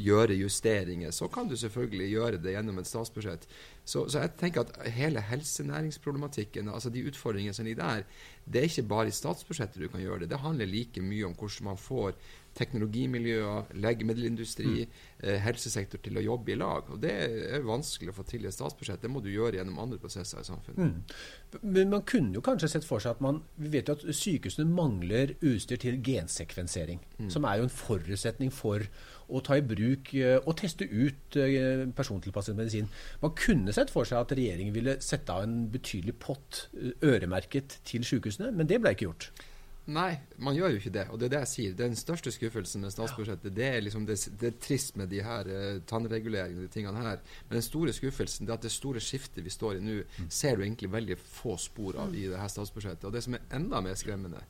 gjøre 0.00 0.38
justeringer, 0.38 1.12
så 1.12 1.28
kan 1.28 1.50
du 1.50 1.58
selvfølgelig 1.60 2.06
gjøre 2.08 2.40
det 2.40 2.54
gjennom 2.54 2.80
et 2.80 2.88
statsbudsjett. 2.88 3.44
Så, 3.90 4.04
så 4.12 4.22
jeg 4.22 4.36
tenker 4.38 4.62
at 4.62 4.92
hele 4.94 5.22
helsenæringsproblematikken, 5.26 6.68
altså 6.70 6.92
de 6.94 7.02
utfordringene 7.10 7.56
som 7.56 7.66
ligger 7.66 7.82
der, 7.82 8.04
det 8.46 8.60
er 8.60 8.68
ikke 8.68 8.88
bare 8.90 9.10
i 9.10 9.14
statsbudsjettet 9.14 9.82
du 9.82 9.88
kan 9.90 10.02
gjøre 10.02 10.22
det. 10.22 10.30
Det 10.30 10.38
handler 10.42 10.70
like 10.70 11.02
mye 11.02 11.26
om 11.26 11.34
hvordan 11.38 11.72
man 11.72 11.80
får 11.80 12.14
teknologimiljøer, 12.54 13.70
legemiddelindustri, 13.78 14.84
mm. 14.84 15.02
eh, 15.22 15.36
helsesektor 15.44 16.00
til 16.02 16.18
å 16.18 16.24
jobbe 16.24 16.52
i 16.54 16.58
lag. 16.58 16.88
Og 16.90 16.98
Det 17.02 17.12
er 17.56 17.66
vanskelig 17.66 18.10
å 18.10 18.16
få 18.16 18.24
til 18.26 18.44
i 18.44 18.50
et 18.50 18.56
statsbudsjett. 18.56 19.02
Det 19.02 19.10
må 19.10 19.22
du 19.22 19.30
gjøre 19.30 19.60
gjennom 19.60 19.78
andre 19.82 20.00
prosesser 20.02 20.42
i 20.42 20.48
samfunnet. 20.48 20.90
Mm. 20.90 21.62
Men 21.62 21.94
man 21.94 22.02
kunne 22.08 22.34
jo 22.34 22.42
kanskje 22.44 22.72
sett 22.74 22.86
for 22.86 23.02
seg 23.02 23.16
at 23.16 23.22
man 23.24 23.42
Vi 23.60 23.70
vet 23.72 23.88
jo 23.88 23.96
at 23.96 24.04
sykehusene 24.16 24.70
mangler 24.70 25.34
utstyr 25.40 25.80
til 25.82 26.00
gensekvensering, 26.02 27.00
mm. 27.18 27.30
som 27.30 27.46
er 27.46 27.60
jo 27.60 27.68
en 27.68 27.74
forutsetning 27.74 28.52
for 28.54 28.86
å 29.30 29.42
ta 29.46 29.58
i 29.58 29.64
bruk 29.64 30.12
eh, 30.18 30.38
og 30.40 30.56
teste 30.60 30.86
ut 30.88 31.38
eh, 31.40 31.86
persontilpasset 31.96 32.58
medisin. 32.58 32.90
Man 33.22 33.36
kunne 33.38 33.74
sett 33.76 33.92
for 33.92 34.08
seg 34.08 34.22
at 34.22 34.34
regjeringen 34.36 34.74
ville 34.74 34.98
sette 35.04 35.34
av 35.34 35.46
en 35.46 35.62
betydelig 35.72 36.16
pott 36.22 36.66
eh, 36.74 36.92
øremerket 37.06 37.80
til 37.88 38.06
sykehusene, 38.06 38.52
men 38.56 38.70
det 38.70 38.80
ble 38.82 38.94
ikke 38.96 39.08
gjort. 39.08 39.30
Nei, 39.90 40.10
man 40.38 40.54
gjør 40.54 40.74
jo 40.74 40.78
ikke 40.78 40.92
det. 40.94 41.04
Og 41.10 41.18
det 41.18 41.26
er 41.26 41.32
det 41.32 41.38
jeg 41.40 41.50
sier. 41.50 41.76
Den 41.78 41.96
største 41.98 42.30
skuffelsen 42.34 42.84
med 42.84 42.92
statsbudsjettet, 42.94 43.54
det 43.56 43.66
er 43.66 43.80
liksom 43.82 44.04
det, 44.06 44.18
det 44.38 44.50
er 44.50 44.58
trist 44.62 44.98
med 45.00 45.10
de 45.10 45.22
her 45.24 45.48
uh, 45.48 45.80
tannreguleringene, 45.88 46.66
de 46.66 46.70
tingene 46.70 47.02
her. 47.02 47.22
Men 47.48 47.58
den 47.58 47.64
store 47.66 47.94
skuffelsen 47.96 48.46
det 48.46 48.54
er 48.54 48.60
at 48.60 48.66
det 48.66 48.74
store 48.74 49.02
skiftet 49.02 49.42
vi 49.46 49.50
står 49.50 49.80
i 49.80 49.82
nå, 49.82 49.96
mm. 50.04 50.28
ser 50.30 50.58
du 50.58 50.66
egentlig 50.66 50.92
veldig 50.92 51.16
få 51.18 51.56
spor 51.58 51.98
av 52.04 52.14
i 52.14 52.28
det 52.30 52.38
her 52.38 52.52
statsbudsjettet. 52.52 53.08
Og 53.08 53.16
det 53.16 53.24
som 53.26 53.38
er 53.38 53.48
enda 53.56 53.80
mer 53.82 53.98
skremmende, 53.98 54.44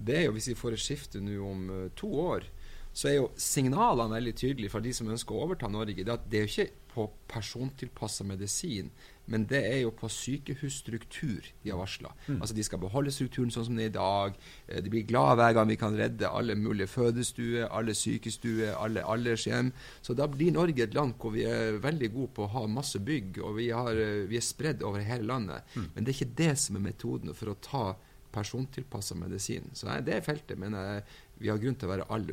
det 0.00 0.16
er 0.16 0.26
jo 0.26 0.34
hvis 0.34 0.50
vi 0.50 0.58
får 0.58 0.74
et 0.74 0.82
skifte 0.82 1.22
nå 1.22 1.38
om 1.44 1.70
uh, 1.70 1.86
to 2.00 2.10
år, 2.24 2.48
så 2.92 3.08
er 3.10 3.16
jo 3.20 3.30
signalene 3.38 4.16
veldig 4.16 4.34
tydelige 4.36 4.72
fra 4.72 4.82
de 4.82 4.92
som 4.94 5.10
ønsker 5.10 5.36
å 5.36 5.46
overta 5.46 5.70
Norge. 5.70 6.02
Det, 6.02 6.12
at 6.12 6.26
det 6.30 6.40
er 6.40 6.46
jo 6.46 6.54
ikke 6.54 6.70
på 6.90 7.06
persontilpassa 7.30 8.24
medisin, 8.26 8.90
men 9.30 9.44
det 9.46 9.60
er 9.62 9.76
jo 9.84 9.92
på 9.94 10.08
sykehusstruktur 10.10 11.46
de 11.62 11.70
har 11.70 11.78
varsla. 11.78 12.10
Mm. 12.26 12.40
Altså 12.40 12.56
de 12.56 12.64
skal 12.66 12.80
beholde 12.82 13.12
strukturen 13.14 13.52
sånn 13.54 13.68
som 13.68 13.76
den 13.76 13.84
er 13.84 13.92
i 13.92 13.94
dag. 13.94 14.38
Eh, 14.66 14.80
de 14.82 14.90
blir 14.90 15.06
glade 15.06 15.38
hver 15.38 15.54
gang 15.54 15.70
vi 15.70 15.78
kan 15.78 15.94
redde 15.94 16.26
alle 16.26 16.56
mulige 16.58 16.90
fødestuer, 16.90 17.68
alle 17.68 17.94
sykestuer, 17.94 18.74
alle 18.74 19.06
aldershjem. 19.06 19.70
Så 20.02 20.18
da 20.18 20.26
blir 20.30 20.50
Norge 20.56 20.82
et 20.82 20.98
land 20.98 21.14
hvor 21.22 21.36
vi 21.36 21.46
er 21.46 21.78
veldig 21.78 22.10
gode 22.16 22.34
på 22.34 22.48
å 22.48 22.52
ha 22.56 22.66
masse 22.66 22.98
bygg, 23.06 23.38
og 23.44 23.54
vi, 23.60 23.70
har, 23.70 23.94
eh, 23.94 24.26
vi 24.30 24.40
er 24.40 24.46
spredd 24.46 24.82
over 24.82 25.06
hele 25.06 25.30
landet. 25.30 25.62
Mm. 25.76 25.90
Men 25.94 26.02
det 26.02 26.12
er 26.12 26.18
ikke 26.18 26.40
det 26.42 26.54
som 26.58 26.80
er 26.80 26.88
metoden 26.90 27.38
for 27.38 27.54
å 27.54 27.60
ta 27.62 27.84
persontilpassa 28.32 29.16
medisin. 29.18 29.70
Så 29.74 29.88
nei, 29.88 30.00
det 30.06 30.20
feltet 30.26 30.58
mener 30.60 30.86
jeg 30.86 31.02
vi 31.40 31.50
har 31.50 31.60
grunn 31.60 31.76
til 31.80 31.88
å 31.88 31.92
være, 31.94 32.06
all, 32.12 32.26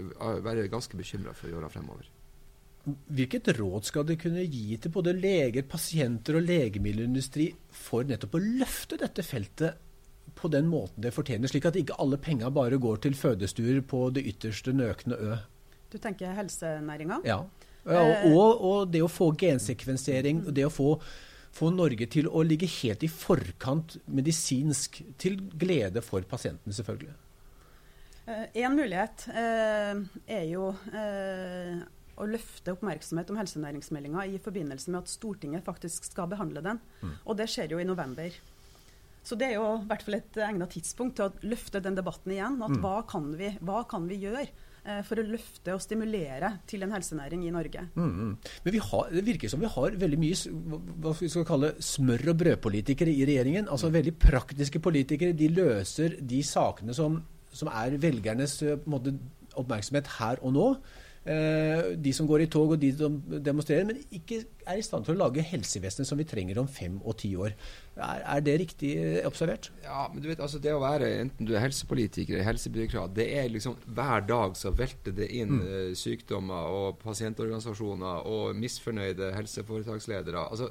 være 0.46 0.70
ganske 0.72 1.00
bekymra 1.00 1.34
for 1.38 1.50
i 1.50 1.58
åra 1.58 1.70
fremover. 1.72 2.10
Hvilket 2.88 3.50
råd 3.58 3.88
skal 3.88 4.06
du 4.08 4.14
kunne 4.20 4.46
gi 4.48 4.78
til 4.80 4.92
både 4.94 5.12
leger, 5.16 5.66
pasienter 5.68 6.38
og 6.40 6.46
legemiddelindustri 6.48 7.50
for 7.76 8.08
nettopp 8.08 8.38
å 8.40 8.44
løfte 8.44 9.00
dette 9.02 9.26
feltet 9.28 9.84
på 10.38 10.52
den 10.54 10.68
måten 10.72 11.04
det 11.04 11.14
fortjener, 11.16 11.50
slik 11.52 11.68
at 11.68 11.78
ikke 11.80 11.98
alle 12.04 12.20
penga 12.22 12.52
bare 12.54 12.80
går 12.82 13.02
til 13.04 13.16
fødestuer 13.18 13.82
på 13.88 14.08
det 14.16 14.24
ytterste 14.32 14.74
nøkne 14.76 15.18
ø? 15.18 15.38
Du 15.92 15.98
tenker 16.04 16.36
helsenæringa? 16.36 17.22
Ja. 17.28 17.42
ja 17.88 18.04
og, 18.04 18.28
og, 18.32 18.66
og, 18.70 18.92
det 18.94 19.04
å 19.04 19.12
få 19.12 19.32
gensekvensering, 19.40 20.46
og 20.48 20.56
det 20.56 20.68
å 20.68 20.74
få, 20.74 20.94
få 21.58 21.72
Norge 21.74 22.08
til 22.14 22.30
å 22.30 22.44
ligge 22.46 22.70
helt 22.80 23.04
i 23.06 23.12
forkant 23.12 23.98
medisinsk, 24.06 25.02
til 25.22 25.40
glede 25.58 26.04
for 26.06 26.26
pasientene, 26.30 26.76
selvfølgelig. 26.78 27.16
En 28.28 28.74
uh, 28.74 28.76
mulighet 28.76 29.24
uh, 29.32 30.02
er 30.28 30.44
jo 30.50 30.70
uh, 30.74 31.78
å 32.18 32.28
løfte 32.28 32.74
oppmerksomhet 32.76 33.32
om 33.32 33.40
helsenæringsmeldinga 33.40 34.26
i 34.28 34.40
forbindelse 34.44 34.92
med 34.92 35.04
at 35.04 35.12
Stortinget 35.12 35.66
faktisk 35.66 36.10
skal 36.10 36.30
behandle 36.32 36.64
den. 36.66 36.82
Mm. 37.02 37.18
Og 37.24 37.38
det 37.40 37.48
skjer 37.54 37.76
jo 37.76 37.82
i 37.82 37.88
november. 37.88 38.36
Så 39.28 39.36
det 39.36 39.50
er 39.50 39.58
jo 39.58 39.68
i 39.76 39.88
hvert 39.90 40.06
fall 40.06 40.18
et 40.22 40.40
egnet 40.40 40.72
tidspunkt 40.72 41.18
til 41.20 41.28
å 41.28 41.48
løfte 41.52 41.82
den 41.84 41.98
debatten 41.98 42.34
igjen. 42.34 42.62
at 42.64 42.74
mm. 42.74 42.80
hva, 42.84 43.02
kan 43.10 43.28
vi, 43.40 43.52
hva, 43.60 43.82
kan 43.90 44.08
vi, 44.08 44.22
gjøre 44.24 44.46
eh, 44.46 44.67
for 45.08 45.20
å 45.20 45.26
løfte 45.28 45.74
og 45.76 45.82
stimulere 45.84 46.54
til 46.70 46.86
en 46.86 46.94
helsenæring 46.96 47.46
i 47.48 47.54
Norge? 47.54 47.88
Mm. 47.96 48.36
Men 48.66 48.78
har, 48.90 49.10
det 49.14 49.26
virker 49.28 49.52
som 49.52 49.64
vi 49.64 49.72
har 49.74 49.98
veldig 50.04 50.20
mye 50.22 50.54
hva 51.04 51.16
vi 51.20 51.32
skal 51.32 51.48
kalle 51.48 51.74
smør- 51.84 52.32
og 52.32 52.38
brødpolitikere 52.44 53.12
i 53.12 53.26
regjeringen. 53.28 53.68
Altså 53.68 53.90
mm. 53.92 53.98
veldig 53.98 54.16
praktiske 54.22 54.82
politikere. 54.84 55.36
De 55.38 55.50
løser 55.52 56.20
de 56.22 56.44
sakene 56.46 56.96
som, 56.96 57.20
som 57.52 57.72
er 57.74 58.00
velgernes 58.02 58.62
måte, 58.88 59.18
oppmerksomhet 59.58 60.08
her 60.20 60.42
og 60.46 60.56
nå. 60.56 60.70
Eh, 61.28 61.96
de 62.00 62.14
som 62.16 62.28
går 62.28 62.46
i 62.46 62.52
tog 62.52 62.72
og 62.72 62.80
de 62.80 62.94
som 62.96 63.18
demonstrerer, 63.44 63.84
men 63.88 64.00
ikke 64.16 64.46
er 64.68 64.80
i 64.80 64.86
stand 64.86 65.08
til 65.08 65.16
å 65.16 65.22
lage 65.26 65.46
helsevesenet 65.46 66.10
som 66.10 66.20
vi 66.20 66.28
trenger 66.28 66.60
om 66.62 66.70
fem 66.70 67.00
og 67.04 67.18
ti 67.22 67.34
år. 67.40 67.56
Er, 67.98 68.22
er, 68.22 68.42
det 68.46 68.56
riktig 68.62 68.92
observert? 69.26 69.72
Ja, 69.82 70.06
men 70.12 70.22
du 70.22 70.28
vet, 70.30 70.42
altså 70.44 70.60
det 70.62 70.74
å 70.76 70.82
være 70.84 71.10
enten 71.24 71.48
du 71.48 71.56
er 71.56 71.64
helsepolitiker 71.64 72.36
eller 72.36 72.50
helsebyråkrat, 72.52 73.16
det 73.18 73.26
er 73.40 73.50
liksom 73.50 73.78
hver 73.98 74.26
dag 74.28 74.54
så 74.60 74.72
velter 74.78 75.16
det 75.18 75.30
inn 75.34 75.56
mm. 75.56 75.64
uh, 75.66 75.94
sykdommer 75.98 76.70
og 76.74 77.00
pasientorganisasjoner 77.02 78.30
og 78.30 78.60
misfornøyde 78.60 79.32
helseforetaksledere. 79.34 80.44
Altså, 80.46 80.70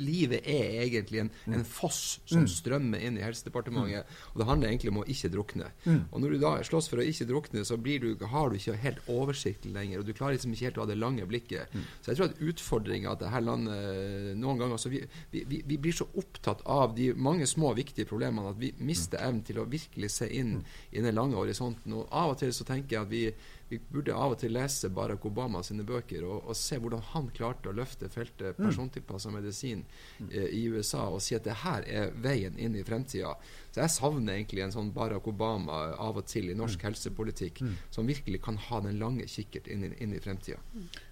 livet 0.00 0.48
er 0.48 0.80
egentlig 0.86 1.26
en, 1.26 1.32
mm. 1.44 1.58
en 1.58 1.66
foss 1.68 2.20
som 2.24 2.46
mm. 2.46 2.50
strømmer 2.56 3.04
inn 3.04 3.20
i 3.20 3.24
Helsedepartementet, 3.26 4.06
mm. 4.06 4.32
og 4.32 4.40
det 4.40 4.48
handler 4.48 4.72
egentlig 4.72 4.94
om 4.94 5.02
å 5.02 5.06
ikke 5.12 5.32
drukne. 5.34 5.70
Mm. 5.84 6.00
Og 6.10 6.22
når 6.22 6.34
du 6.34 6.40
da 6.46 6.54
slåss 6.66 6.90
for 6.92 7.02
å 7.02 7.06
ikke 7.06 7.28
drukne, 7.28 7.64
så 7.66 7.76
du, 7.76 8.26
har 8.32 8.50
du 8.50 8.58
ikke 8.58 8.78
helt 8.80 9.12
oversikt 9.12 9.68
lenger, 9.68 10.00
og 10.00 10.08
du 10.08 10.14
klarer 10.16 10.38
liksom 10.38 10.54
ikke 10.56 10.70
helt 10.70 10.80
å 10.80 10.86
ha 10.86 10.90
det 10.90 10.98
lange 11.00 11.28
blikket. 11.28 11.72
Mm. 11.74 11.86
Så 12.00 12.12
jeg 12.12 12.20
tror 12.20 12.30
at 12.30 12.42
utfordringa 12.50 13.15
at 13.16 13.24
dette 13.24 13.42
landet 13.42 14.36
noen 14.38 14.60
ganger 14.60 14.76
altså 14.76 14.92
vi, 14.92 15.02
vi, 15.32 15.62
vi, 15.64 15.78
blir 15.80 15.96
så 15.96 16.06
opptatt 16.14 16.62
av 16.70 16.94
de 16.96 17.10
mange 17.16 17.48
små, 17.48 17.72
viktige 17.76 18.08
problemene 18.08 18.52
at 18.52 18.60
vi 18.60 18.72
mister 18.84 19.22
evnen 19.24 19.42
til 19.46 19.60
å 19.62 19.68
virkelig 19.70 20.12
se 20.14 20.28
inn 20.30 20.58
i 20.92 21.02
den 21.02 21.16
lange 21.16 21.38
horisonten. 21.38 21.96
Og 21.96 22.10
av 22.10 22.34
og 22.34 22.40
til 22.40 22.52
så 22.54 22.66
tenker 22.68 22.98
jeg 22.98 23.06
at 23.06 23.12
vi, 23.12 23.24
vi 23.68 23.78
burde 23.78 24.14
av 24.14 24.34
og 24.34 24.38
til 24.40 24.54
lese 24.54 24.88
Barack 24.94 25.24
Obama 25.26 25.62
sine 25.66 25.84
bøker 25.86 26.24
og, 26.26 26.44
og 26.46 26.58
se 26.58 26.78
hvordan 26.82 27.02
han 27.12 27.30
klarte 27.34 27.70
å 27.70 27.74
løfte 27.74 28.08
feltet 28.12 28.58
mm. 28.58 28.62
persontilpassa 28.62 29.32
medisin 29.34 29.82
eh, 30.30 30.48
i 30.54 30.62
USA 30.70 31.06
og 31.10 31.22
si 31.24 31.34
at 31.38 31.46
det 31.46 31.58
her 31.64 31.86
er 31.90 32.14
veien 32.22 32.58
inn 32.62 32.78
i 32.78 32.84
fremtida. 32.86 33.34
Så 33.74 33.82
jeg 33.82 33.94
savner 33.96 34.36
egentlig 34.36 34.62
en 34.64 34.74
sånn 34.74 34.92
Barack 34.94 35.26
Obama 35.30 35.82
av 35.98 36.20
og 36.22 36.28
til 36.30 36.52
i 36.52 36.58
norsk 36.58 36.78
mm. 36.78 36.86
helsepolitikk, 36.88 37.62
mm. 37.66 37.74
som 37.98 38.06
virkelig 38.08 38.42
kan 38.46 38.60
ha 38.68 38.80
den 38.86 39.00
lange 39.02 39.26
kikkert 39.30 39.66
inn, 39.72 39.88
inn 39.92 40.14
i 40.14 40.22
fremtida. 40.22 40.62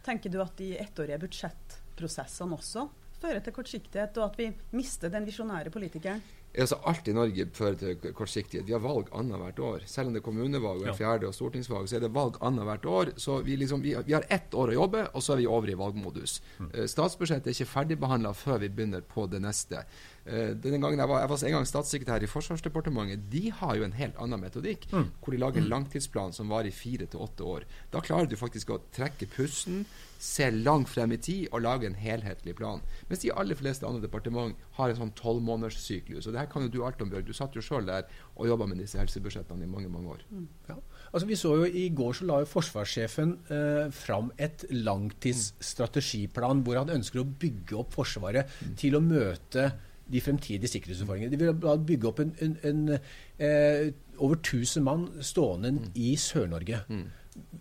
Tenker 0.06 0.30
du 0.30 0.38
at 0.44 0.54
de 0.60 0.74
ettårige 0.78 1.18
budsjettprosessene 1.26 2.54
også 2.58 2.86
fører 3.18 3.42
til 3.42 3.54
kortsiktighet, 3.56 4.16
og 4.20 4.30
at 4.30 4.40
vi 4.40 4.50
mister 4.76 5.12
den 5.12 5.26
visjonære 5.26 5.72
politikeren? 5.74 6.22
Altså 6.54 6.76
alt 6.86 7.08
i 7.10 7.14
Norge 7.16 7.48
fører 7.56 7.76
til 7.80 8.12
kortsiktighet. 8.14 8.66
Vi 8.68 8.74
har 8.76 8.82
valg 8.82 9.08
annethvert 9.16 9.58
år. 9.58 9.86
Selv 9.90 10.10
om 10.10 10.14
det 10.14 10.20
er 10.20 10.26
kommunevalg 10.28 10.84
og 10.86 10.94
fjerde 10.98 11.26
og 11.26 11.34
stortingsvalg, 11.34 11.88
så 11.90 11.98
er 11.98 12.04
det 12.04 12.12
valg 12.14 12.38
annethvert 12.46 12.86
år. 12.86 13.10
Så 13.18 13.40
vi, 13.42 13.56
liksom, 13.58 13.82
vi, 13.82 13.96
vi 14.06 14.14
har 14.14 14.26
ett 14.30 14.54
år 14.54 14.70
å 14.70 14.76
jobbe, 14.76 15.02
og 15.10 15.24
så 15.24 15.34
er 15.34 15.42
vi 15.42 15.48
over 15.50 15.72
i 15.72 15.76
valgmodus. 15.78 16.36
Mm. 16.62 16.70
Statsbudsjettet 16.92 17.50
er 17.50 17.56
ikke 17.56 17.72
ferdigbehandla 17.72 18.34
før 18.38 18.62
vi 18.62 18.70
begynner 18.70 19.02
på 19.02 19.26
det 19.32 19.42
neste. 19.42 19.82
Denne 20.24 20.78
gangen 20.80 21.02
jeg 21.02 21.10
var, 21.10 21.24
jeg 21.24 21.32
var 21.34 21.42
en 21.48 21.56
gang 21.58 21.68
statssekretær 21.68 22.24
i 22.24 22.30
Forsvarsdepartementet. 22.30 23.26
De 23.34 23.48
har 23.58 23.74
jo 23.76 23.84
en 23.84 23.98
helt 23.98 24.22
annen 24.22 24.46
metodikk, 24.46 24.86
hvor 24.94 25.34
de 25.34 25.42
lager 25.42 25.66
langtidsplan 25.66 26.32
som 26.32 26.54
varer 26.54 26.70
i 26.70 26.76
fire 26.76 27.10
til 27.10 27.26
åtte 27.26 27.44
år. 27.44 27.66
Da 27.92 28.00
klarer 28.04 28.30
du 28.30 28.38
faktisk 28.38 28.70
å 28.72 28.80
trekke 28.94 29.28
pusten, 29.34 29.82
se 30.24 30.48
langt 30.50 30.88
frem 30.88 31.12
i 31.12 31.18
tid 31.20 31.52
og 31.52 31.62
lage 31.64 31.88
en 31.88 31.96
helhetlig 31.98 32.54
plan. 32.56 32.80
Mens 33.10 33.22
de 33.22 33.32
aller 33.36 33.58
fleste 33.58 33.86
andre 33.86 34.02
departement 34.06 34.56
har 34.78 34.90
en 34.90 34.98
sånn 34.98 35.12
tolvmånederssyklus. 35.18 36.26
Og 36.26 36.34
det 36.34 36.40
her 36.40 36.50
kan 36.52 36.64
jo 36.64 36.72
du 36.72 36.80
alt 36.86 37.02
om, 37.04 37.10
Bjørg. 37.12 37.26
Du 37.28 37.36
satt 37.36 37.56
jo 37.56 37.64
sjøl 37.64 37.88
der 37.88 38.08
og 38.34 38.48
jobba 38.48 38.68
med 38.70 38.80
disse 38.80 38.98
helsebudsjettene 39.00 39.66
i 39.66 39.70
mange, 39.70 39.90
mange 39.92 40.14
år. 40.16 40.22
Ja. 40.70 40.78
Altså 41.12 41.28
vi 41.28 41.38
så 41.38 41.54
jo 41.60 41.66
I 41.68 41.88
går 41.94 42.16
så 42.18 42.28
la 42.28 42.40
jo 42.42 42.50
forsvarssjefen 42.50 43.34
eh, 43.54 43.88
fram 43.94 44.32
et 44.40 44.64
langtidsstrategiplan 44.72 46.64
hvor 46.64 46.80
han 46.80 46.94
ønsker 46.96 47.22
å 47.22 47.28
bygge 47.28 47.76
opp 47.82 47.92
Forsvaret 47.94 48.50
til 48.80 48.96
å 48.98 49.02
møte 49.04 49.68
de 50.10 50.20
fremtidige 50.20 50.68
sikkerhetsutfordringene. 50.72 51.32
De 51.32 51.38
vil 51.44 51.84
bygge 51.88 52.08
opp 52.10 52.24
en, 52.24 52.32
en, 52.44 52.56
en 52.68 52.96
eh, 52.96 53.92
over 54.18 54.40
1000 54.40 54.84
mann 54.84 55.06
stående 55.24 55.76
i 55.94 56.14
Sør-Norge. 56.20 56.82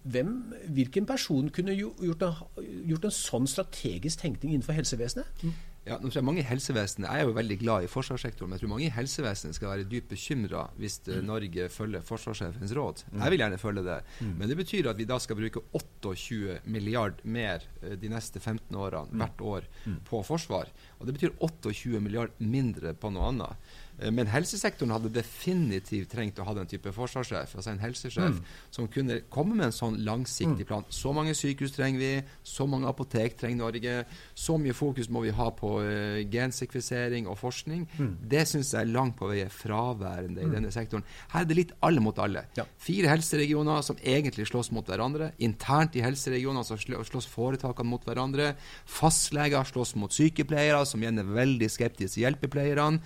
Hvem, 0.04 0.34
hvilken 0.76 1.06
person 1.10 1.48
kunne 1.54 1.74
gjort 1.74 2.26
en, 2.28 2.42
gjort 2.90 3.08
en 3.08 3.16
sånn 3.16 3.48
strategisk 3.50 4.22
tenkning 4.22 4.54
innenfor 4.54 4.76
helsevesenet? 4.78 5.46
Ja, 5.84 5.98
nå 6.00 6.08
tror 6.08 6.22
jeg 6.22 6.26
mange 6.30 6.40
i 6.40 6.48
helsevesenet, 6.48 7.10
Jeg 7.10 7.24
er 7.24 7.28
jo 7.28 7.36
veldig 7.36 7.58
glad 7.60 7.84
i 7.84 7.90
forsvarssektoren, 7.92 8.48
men 8.50 8.56
jeg 8.56 8.64
tror 8.64 8.72
mange 8.72 8.86
i 8.86 8.94
helsevesenet 8.96 9.58
skal 9.58 9.74
være 9.74 9.88
dypt 9.92 10.14
bekymra 10.14 10.62
hvis 10.80 11.02
mm. 11.04 11.26
Norge 11.28 11.66
følger 11.74 12.06
forsvarssjefens 12.08 12.72
råd. 12.78 13.04
Jeg 13.12 13.34
vil 13.34 13.44
gjerne 13.44 13.60
følge 13.60 13.84
det. 13.90 13.98
Men 14.24 14.48
det 14.48 14.58
betyr 14.62 14.88
at 14.94 15.02
vi 15.02 15.10
da 15.10 15.18
skal 15.20 15.40
bruke 15.42 15.66
28 15.76 16.62
milliard 16.72 17.20
mer 17.28 17.68
eh, 17.82 17.98
de 18.00 18.12
neste 18.14 18.40
15 18.40 18.80
årene 18.80 19.20
hvert 19.20 19.44
år 19.44 19.68
på 20.08 20.24
forsvar. 20.24 20.72
Og 21.02 21.10
det 21.10 21.18
betyr 21.18 21.36
28 21.44 22.00
milliard 22.00 22.40
mindre 22.40 22.96
på 22.96 23.12
noe 23.12 23.34
annet. 23.34 23.76
Eh, 24.00 24.12
Men 24.12 24.28
helsesektoren 24.28 24.92
hadde 24.92 25.12
definitivt 25.14 26.12
trengt 26.12 26.40
å 26.40 26.46
ha 26.48 26.54
den 26.54 26.68
type 26.70 26.92
forsvarssjef, 26.94 27.56
altså 27.56 27.72
en 27.72 27.80
helsesjef, 27.80 28.40
som 28.72 28.88
kunne 28.88 29.22
komme 29.30 29.56
med 29.56 29.66
en 29.68 29.76
sånn 29.76 30.00
langsiktig 30.06 30.66
plan. 30.68 30.86
Så 30.90 31.14
mange 31.14 31.34
sykehus 31.38 31.76
trenger 31.76 32.00
vi, 32.00 32.24
så 32.44 32.66
mange 32.70 32.88
apotek 32.90 33.38
trenger 33.38 33.58
Norge, 33.58 34.06
så 34.36 34.58
mye 34.58 34.74
fokus 34.74 35.10
må 35.10 35.22
vi 35.24 35.30
ha 35.32 35.50
på 35.52 35.72
uh, 35.82 36.22
gensekvisering 36.30 37.28
og 37.28 37.38
forskning. 37.38 37.88
Det 38.30 38.48
syns 38.48 38.74
jeg 38.74 38.90
langt 38.92 39.18
på 39.20 39.28
vei 39.30 39.42
er 39.44 39.50
fraværende 39.54 40.42
i 40.42 40.50
denne 40.50 40.72
sektoren. 40.74 41.04
Her 41.34 41.42
er 41.42 41.50
det 41.50 41.58
litt 41.58 41.74
alle 41.82 42.02
mot 42.02 42.18
alle. 42.20 42.46
Ja. 42.58 42.66
Fire 42.78 43.08
helseregioner 43.14 43.82
som 43.82 43.98
egentlig 44.04 44.48
slåss 44.50 44.72
mot 44.72 44.86
hverandre. 44.86 45.32
Internt 45.40 45.96
i 45.96 46.04
helseregionene 46.04 46.66
så 46.66 46.78
slåss 46.78 47.28
foretakene 47.30 47.90
mot 47.90 48.04
hverandre. 48.06 48.56
Fastleger 48.86 49.64
slåss 49.70 49.96
mot 49.96 50.14
sykepleiere, 50.14 50.86
som 50.86 51.02
igjen 51.02 51.20
er 51.20 51.30
veldig 51.30 51.70
skeptiske 51.70 52.14
til 52.14 52.26
hjelpepleierne. 52.26 53.02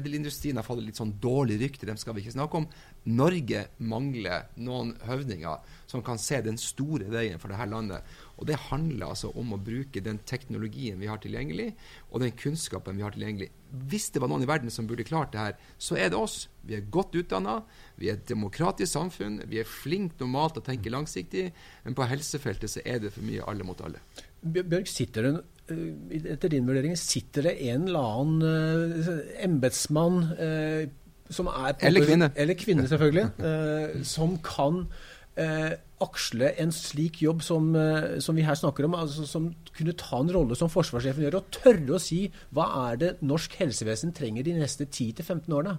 Legemiddelindustrien 0.00 0.56
har 0.56 0.64
fått 0.66 0.82
litt 0.82 0.98
sånn 0.98 1.12
dårlig 1.20 1.58
rykte, 1.60 1.86
dem 1.88 1.98
skal 2.00 2.14
vi 2.16 2.24
ikke 2.24 2.34
snakke 2.34 2.60
om. 2.60 2.66
Norge 3.10 3.66
mangler 3.78 4.48
noen 4.56 4.94
høvdinger 5.06 5.60
som 5.90 6.02
kan 6.02 6.18
se 6.20 6.40
den 6.44 6.58
store 6.60 7.08
veien 7.12 7.40
for 7.40 7.52
dette 7.52 7.68
landet. 7.70 8.02
Og 8.40 8.46
det 8.48 8.56
handler 8.70 9.10
altså 9.10 9.30
om 9.36 9.52
å 9.52 9.60
bruke 9.60 10.00
den 10.00 10.18
teknologien 10.24 10.98
vi 11.00 11.08
har 11.10 11.20
tilgjengelig, 11.20 11.74
og 12.10 12.24
den 12.24 12.32
kunnskapen 12.32 12.96
vi 12.96 13.04
har 13.04 13.12
tilgjengelig. 13.12 13.50
Hvis 13.90 14.08
det 14.14 14.22
var 14.22 14.30
noen 14.32 14.42
i 14.46 14.50
verden 14.50 14.72
som 14.72 14.88
burde 14.88 15.06
klart 15.06 15.34
det 15.34 15.42
her, 15.42 15.58
så 15.78 15.98
er 16.00 16.10
det 16.10 16.18
oss. 16.18 16.48
Vi 16.66 16.76
er 16.76 16.88
godt 16.92 17.14
utdanna, 17.16 17.60
vi 18.00 18.10
er 18.10 18.18
et 18.18 18.26
demokratisk 18.28 18.92
samfunn, 18.92 19.42
vi 19.48 19.60
er 19.60 19.68
flinke 19.68 20.18
normalt 20.20 20.56
til 20.56 20.64
å 20.64 20.68
tenke 20.70 20.92
langsiktig, 20.92 21.50
men 21.84 21.96
på 21.96 22.08
helsefeltet 22.08 22.72
så 22.72 22.82
er 22.84 23.00
det 23.04 23.12
for 23.14 23.24
mye 23.26 23.44
alle 23.48 23.66
mot 23.66 23.80
alle. 23.84 24.02
Bjør- 24.40 24.68
Bjørg, 24.72 24.88
sitter 24.88 25.22
det, 25.28 25.34
etter 25.70 26.48
din 26.52 26.66
vurdering, 26.68 26.96
sitter 26.98 27.42
det 27.48 27.54
en 27.70 27.86
eller 27.88 28.00
annen 28.00 28.42
uh, 28.42 29.44
embetsmann 29.44 30.18
eh, 30.38 30.88
som 31.30 31.46
er 31.46 31.72
på- 31.78 31.86
Eller 31.86 32.04
kvinne. 32.06 32.32
Eller 32.36 32.54
kvinne, 32.58 32.88
selvfølgelig. 32.90 33.26
eh, 33.38 34.02
som 34.02 34.36
kan 34.42 34.88
eh, 35.36 35.76
aksle 36.00 36.48
en 36.58 36.72
slik 36.72 37.20
jobb 37.22 37.42
som, 37.44 37.74
eh, 37.76 38.18
som 38.20 38.34
vi 38.36 38.42
her 38.42 38.54
snakker 38.58 38.84
om. 38.88 38.94
Altså, 38.98 39.26
som 39.28 39.54
kunne 39.76 39.92
ta 39.96 40.18
en 40.20 40.32
rolle 40.34 40.56
som 40.58 40.68
forsvarssjefen 40.72 41.22
gjør, 41.26 41.36
og 41.38 41.50
tørre 41.54 41.94
å 41.96 42.00
si 42.02 42.30
hva 42.52 42.66
er 42.90 42.96
det 42.96 43.12
norsk 43.22 43.54
helsevesen 43.60 44.12
trenger 44.16 44.42
de 44.44 44.54
neste 44.58 44.86
10-15 44.90 45.48
årene? 45.54 45.76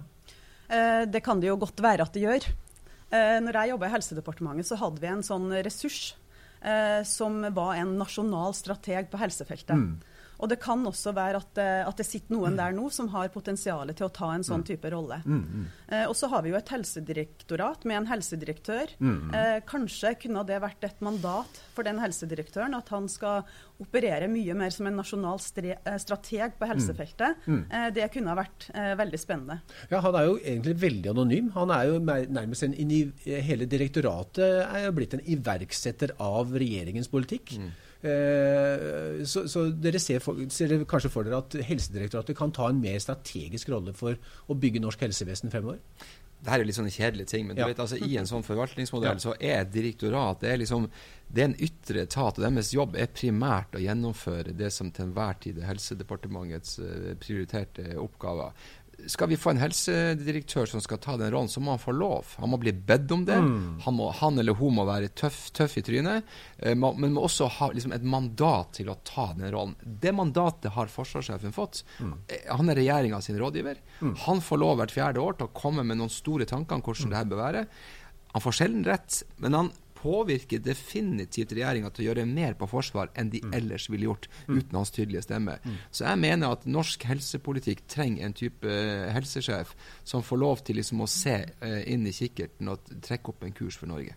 Eh, 0.70 1.04
Det 1.06 1.22
kan 1.22 1.40
det 1.40 1.48
jo 1.48 1.56
godt 1.60 1.82
være 1.84 2.02
at 2.06 2.12
det 2.14 2.22
gjør. 2.22 2.48
Eh, 3.12 3.40
Når 3.44 3.52
jeg 3.52 3.70
jobba 3.74 3.86
i 3.86 3.92
Helsedepartementet, 3.92 4.66
så 4.66 4.76
hadde 4.80 5.00
vi 5.00 5.06
en 5.06 5.22
sånn 5.22 5.50
ressurs 5.62 6.14
eh, 6.14 6.21
som 7.08 7.40
var 7.54 7.74
en 7.74 7.96
nasjonal 7.98 8.54
strateg 8.54 9.08
på 9.10 9.18
helsefeltet. 9.18 9.74
Og 10.42 10.48
det 10.50 10.58
kan 10.60 10.82
også 10.90 11.12
være 11.14 11.38
at, 11.38 11.58
eh, 11.62 11.86
at 11.86 11.96
det 11.96 12.06
sitter 12.08 12.34
noen 12.34 12.56
der 12.58 12.72
nå 12.74 12.88
som 12.90 13.06
har 13.14 13.28
potensial 13.30 13.86
til 13.94 14.08
å 14.08 14.12
ta 14.12 14.32
en 14.34 14.42
sånn 14.42 14.64
type 14.66 14.90
rolle. 14.90 15.20
Eh, 15.88 16.04
og 16.08 16.16
så 16.18 16.28
har 16.32 16.42
vi 16.42 16.50
jo 16.50 16.56
et 16.58 16.68
helsedirektorat 16.74 17.84
med 17.86 17.96
en 18.00 18.06
helsedirektør. 18.10 18.90
Eh, 19.34 19.60
kanskje 19.68 20.14
kunne 20.22 20.42
det 20.48 20.58
vært 20.62 20.82
et 20.88 21.00
mandat 21.04 21.60
for 21.74 21.84
den 21.86 21.98
helsedirektøren 22.02 22.74
at 22.74 22.88
han 22.90 23.06
skal 23.08 23.44
operere 23.82 24.28
mye 24.30 24.54
mer 24.54 24.70
som 24.70 24.86
en 24.86 24.96
nasjonal 24.98 25.38
stre 25.42 25.76
eh, 25.84 25.98
strateg 25.98 26.58
på 26.58 26.68
helsefeltet. 26.70 27.36
Eh, 27.48 27.90
det 27.94 28.10
kunne 28.14 28.34
ha 28.34 28.38
vært 28.42 28.68
eh, 28.74 28.92
veldig 28.98 29.18
spennende. 29.22 29.60
Ja, 29.90 30.00
Han 30.04 30.14
er 30.18 30.26
jo 30.28 30.36
egentlig 30.38 30.76
veldig 30.82 31.10
anonym. 31.14 31.52
Han 31.54 31.70
er 31.70 31.86
jo 31.90 31.98
nærmest 32.02 32.62
en, 32.66 32.74
inni- 32.74 33.12
Hele 33.42 33.66
direktoratet 33.66 34.66
er 34.66 34.84
jo 34.86 34.92
blitt 34.96 35.14
en 35.14 35.22
iverksetter 35.24 36.12
av 36.22 36.50
regjeringens 36.52 37.08
politikk. 37.12 37.56
Eh, 37.58 37.81
så, 38.02 39.44
så 39.50 39.66
dere 39.78 40.00
ser, 40.02 40.18
for, 40.24 40.40
ser 40.50 40.72
dere 40.72 40.88
kanskje 40.90 41.10
for 41.12 41.28
dere 41.28 41.38
at 41.42 41.54
Helsedirektoratet 41.68 42.36
kan 42.38 42.50
ta 42.54 42.66
en 42.72 42.80
mer 42.82 42.98
strategisk 43.02 43.70
rolle 43.70 43.94
for 43.94 44.18
å 44.50 44.58
bygge 44.58 44.82
norsk 44.82 45.04
helsevesen 45.06 45.52
fremover? 45.54 45.78
det 46.42 46.50
her 46.50 46.58
er 46.58 46.66
litt 46.66 46.74
sånne 46.74 46.90
kjedelige 46.90 47.30
ting, 47.30 47.44
men 47.46 47.54
du 47.54 47.60
Ja. 47.62 47.68
vet, 47.68 47.78
altså, 47.78 47.94
i 48.02 48.16
en 48.18 48.26
sånn 48.26 48.42
forvaltningsmodell 48.42 49.14
Ja. 49.14 49.18
så 49.22 49.34
er 49.38 49.60
et 49.60 49.70
direktorat 49.70 50.40
det 50.40 50.50
er 50.50 50.56
liksom, 50.58 50.88
det 51.32 51.40
er 51.40 51.44
en 51.44 51.54
ytre 51.54 52.02
etat, 52.02 52.36
og 52.36 52.42
deres 52.42 52.72
jobb 52.74 52.96
er 52.96 53.06
primært 53.06 53.70
å 53.78 53.78
gjennomføre 53.78 54.50
det 54.56 54.72
som 54.72 54.90
til 54.90 55.04
enhver 55.06 55.38
tid 55.38 55.58
er 55.58 55.68
Helsedepartementets 55.70 56.80
eh, 56.80 57.14
prioriterte 57.14 57.94
oppgaver. 57.96 58.50
Skal 59.10 59.28
vi 59.28 59.36
få 59.36 59.50
en 59.50 59.58
helsedirektør 59.62 60.66
som 60.70 60.80
skal 60.84 60.98
ta 61.02 61.16
den 61.18 61.30
rollen, 61.32 61.48
så 61.50 61.60
må 61.60 61.72
han 61.74 61.80
få 61.82 61.92
lov. 61.96 62.34
Han 62.38 62.50
må 62.52 62.58
bli 62.62 62.72
bedt 62.72 63.10
om 63.14 63.24
det. 63.26 63.34
Han, 63.84 63.94
må, 63.96 64.10
han 64.14 64.38
eller 64.38 64.54
hun 64.58 64.74
må 64.76 64.84
være 64.86 65.08
tøff, 65.18 65.50
tøff 65.56 65.76
i 65.78 65.82
trynet, 65.82 66.22
eh, 66.58 66.74
må- 66.74 66.94
men 66.96 67.12
må 67.16 67.24
også 67.26 67.48
ha 67.58 67.70
liksom, 67.72 67.92
et 67.96 68.02
mandat 68.04 68.72
til 68.78 68.86
å 68.92 68.96
ta 69.04 69.32
den 69.34 69.50
rollen. 69.52 69.74
Det 69.82 70.12
mandatet 70.14 70.72
har 70.72 70.86
forsvarssjefen 70.86 71.52
fått. 71.52 71.82
Mm. 72.00 72.14
Han 72.58 72.70
er 72.70 72.74
regjeringa 72.76 73.20
sin 73.22 73.38
rådgiver. 73.38 73.76
Han 74.26 74.40
får 74.40 74.58
lov 74.58 74.76
hvert 74.78 74.94
fjerde 74.94 75.18
år 75.18 75.36
til 75.38 75.46
å 75.48 75.52
komme 75.52 75.82
med 75.84 75.98
noen 75.98 76.10
store 76.10 76.44
tanker 76.46 76.74
om 76.76 76.82
hvordan 76.82 77.10
det 77.10 77.16
her 77.18 77.24
bør 77.32 77.42
være. 77.52 77.66
Han 78.32 78.40
får 78.42 78.52
sjelden 78.62 78.84
rett, 78.86 79.22
men 79.38 79.52
han 79.52 79.72
påvirker 80.02 80.62
definitivt 80.62 81.54
regjeringa 81.54 81.90
til 81.92 82.04
å 82.04 82.08
gjøre 82.08 82.26
mer 82.28 82.56
på 82.58 82.68
forsvar 82.70 83.12
enn 83.18 83.30
de 83.32 83.42
ellers 83.54 83.88
ville 83.92 84.08
gjort, 84.08 84.28
uten 84.48 84.78
hans 84.78 84.92
tydelige 84.94 85.24
stemme. 85.26 85.58
Så 85.90 86.06
jeg 86.08 86.20
mener 86.22 86.56
at 86.56 86.66
norsk 86.66 87.06
helsepolitikk 87.08 87.84
trenger 87.90 88.26
en 88.26 88.36
type 88.36 88.68
eh, 88.68 89.08
helsesjef 89.14 89.76
som 90.04 90.24
får 90.26 90.42
lov 90.42 90.64
til 90.66 90.80
liksom 90.80 91.04
å 91.04 91.10
se 91.10 91.38
eh, 91.42 91.80
inn 91.92 92.06
i 92.08 92.14
kikkerten 92.16 92.72
og 92.72 92.92
trekke 93.04 93.34
opp 93.34 93.46
en 93.46 93.56
kurs 93.56 93.78
for 93.78 93.90
Norge. 93.90 94.16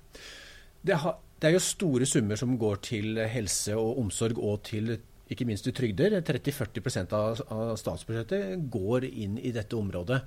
Det, 0.85 0.97
har, 1.01 1.19
det 1.39 1.49
er 1.49 1.57
jo 1.57 1.65
store 1.65 2.07
summer 2.09 2.39
som 2.39 2.57
går 2.61 2.81
til 2.85 3.21
helse 3.29 3.77
og 3.77 4.01
omsorg 4.01 4.41
og 4.41 4.63
til 4.67 4.97
ikke 5.31 5.47
minst 5.49 5.65
til 5.65 5.73
trygder. 5.73 6.19
30-40 6.21 7.15
av, 7.17 7.41
av 7.49 7.73
statsbudsjettet 7.81 8.67
går 8.73 9.07
inn 9.09 9.39
i 9.41 9.53
dette 9.55 9.77
området. 9.77 10.21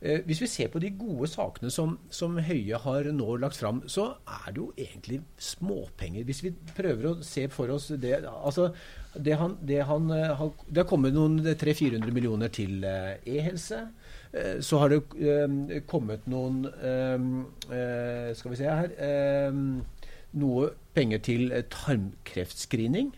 Eh, 0.00 0.20
hvis 0.28 0.40
vi 0.44 0.46
ser 0.46 0.68
på 0.70 0.78
de 0.78 0.92
gode 0.94 1.26
sakene 1.26 1.72
som, 1.74 1.96
som 2.14 2.36
Høie 2.38 2.78
har 2.78 3.08
nå 3.10 3.32
lagt 3.42 3.58
fram, 3.58 3.80
så 3.90 4.12
er 4.30 4.52
det 4.52 4.60
jo 4.62 4.68
egentlig 4.78 5.20
småpenger. 5.42 6.26
Hvis 6.28 6.44
vi 6.44 6.52
prøver 6.76 7.08
å 7.10 7.16
se 7.26 7.48
for 7.50 7.72
oss 7.74 7.88
det 7.98 8.20
altså 8.28 8.68
det, 9.18 9.34
han, 9.40 9.56
det, 9.66 9.80
han, 9.88 10.06
eh, 10.14 10.44
det 10.70 10.84
har 10.84 10.90
kommet 10.90 11.16
noen 11.16 11.40
300-400 11.42 12.14
millioner 12.14 12.52
til 12.54 12.84
eh, 12.86 13.16
e-helse. 13.26 13.88
Eh, 14.30 14.60
Så 14.62 14.78
har 14.78 14.92
det 14.92 15.82
kommet 15.88 16.26
noen 16.28 16.66
Skal 18.36 18.52
vi 18.52 18.58
se 18.60 18.68
her 18.68 19.52
Noe 20.38 20.66
penger 20.94 21.22
til 21.24 21.48
tarmkreftscreening. 21.72 23.14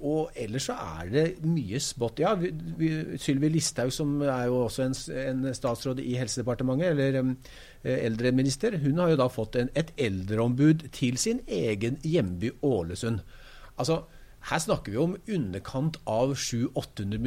Eh, 0.00 0.06
og 0.06 0.30
ellers 0.36 0.68
så 0.68 0.74
er 0.74 1.10
det 1.10 1.24
mye 1.44 1.80
spot. 1.80 2.20
Ja, 2.20 2.34
vi, 2.34 2.50
vi, 2.78 3.18
Sylvi 3.18 3.48
Listhaug, 3.48 3.92
som 3.92 4.20
er 4.22 4.46
jo 4.46 4.64
også 4.64 4.86
en, 4.86 4.94
en 5.16 5.54
statsråd 5.54 6.00
i 6.00 6.16
Helsedepartementet, 6.18 6.90
eller 6.90 7.20
um, 7.20 7.36
eh, 7.82 8.06
eldreminister, 8.06 8.78
hun 8.78 8.98
har 8.98 9.10
jo 9.10 9.20
da 9.20 9.28
fått 9.28 9.56
en, 9.60 9.70
et 9.74 9.92
eldreombud 9.98 10.88
til 10.92 11.18
sin 11.18 11.40
egen 11.46 12.00
hjemby 12.02 12.56
Ålesund. 12.62 13.20
Altså, 13.78 14.04
Her 14.40 14.56
snakker 14.56 14.92
vi 14.94 14.96
om 14.96 15.18
underkant 15.28 15.98
av 16.08 16.30
700-800 16.32 17.18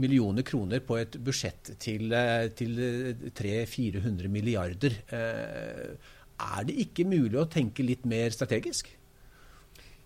millioner 0.00 0.42
kroner 0.48 0.80
på 0.80 0.96
et 0.96 1.18
budsjett 1.20 1.74
til, 1.78 2.12
eh, 2.16 2.48
til 2.56 2.78
300-400 3.36 4.32
milliarder. 4.32 4.96
Er 5.12 6.64
det 6.64 6.78
ikke 6.80 7.04
mulig 7.04 7.36
å 7.36 7.50
tenke 7.52 7.84
litt 7.84 8.06
mer 8.08 8.30
strategisk? 8.32 8.88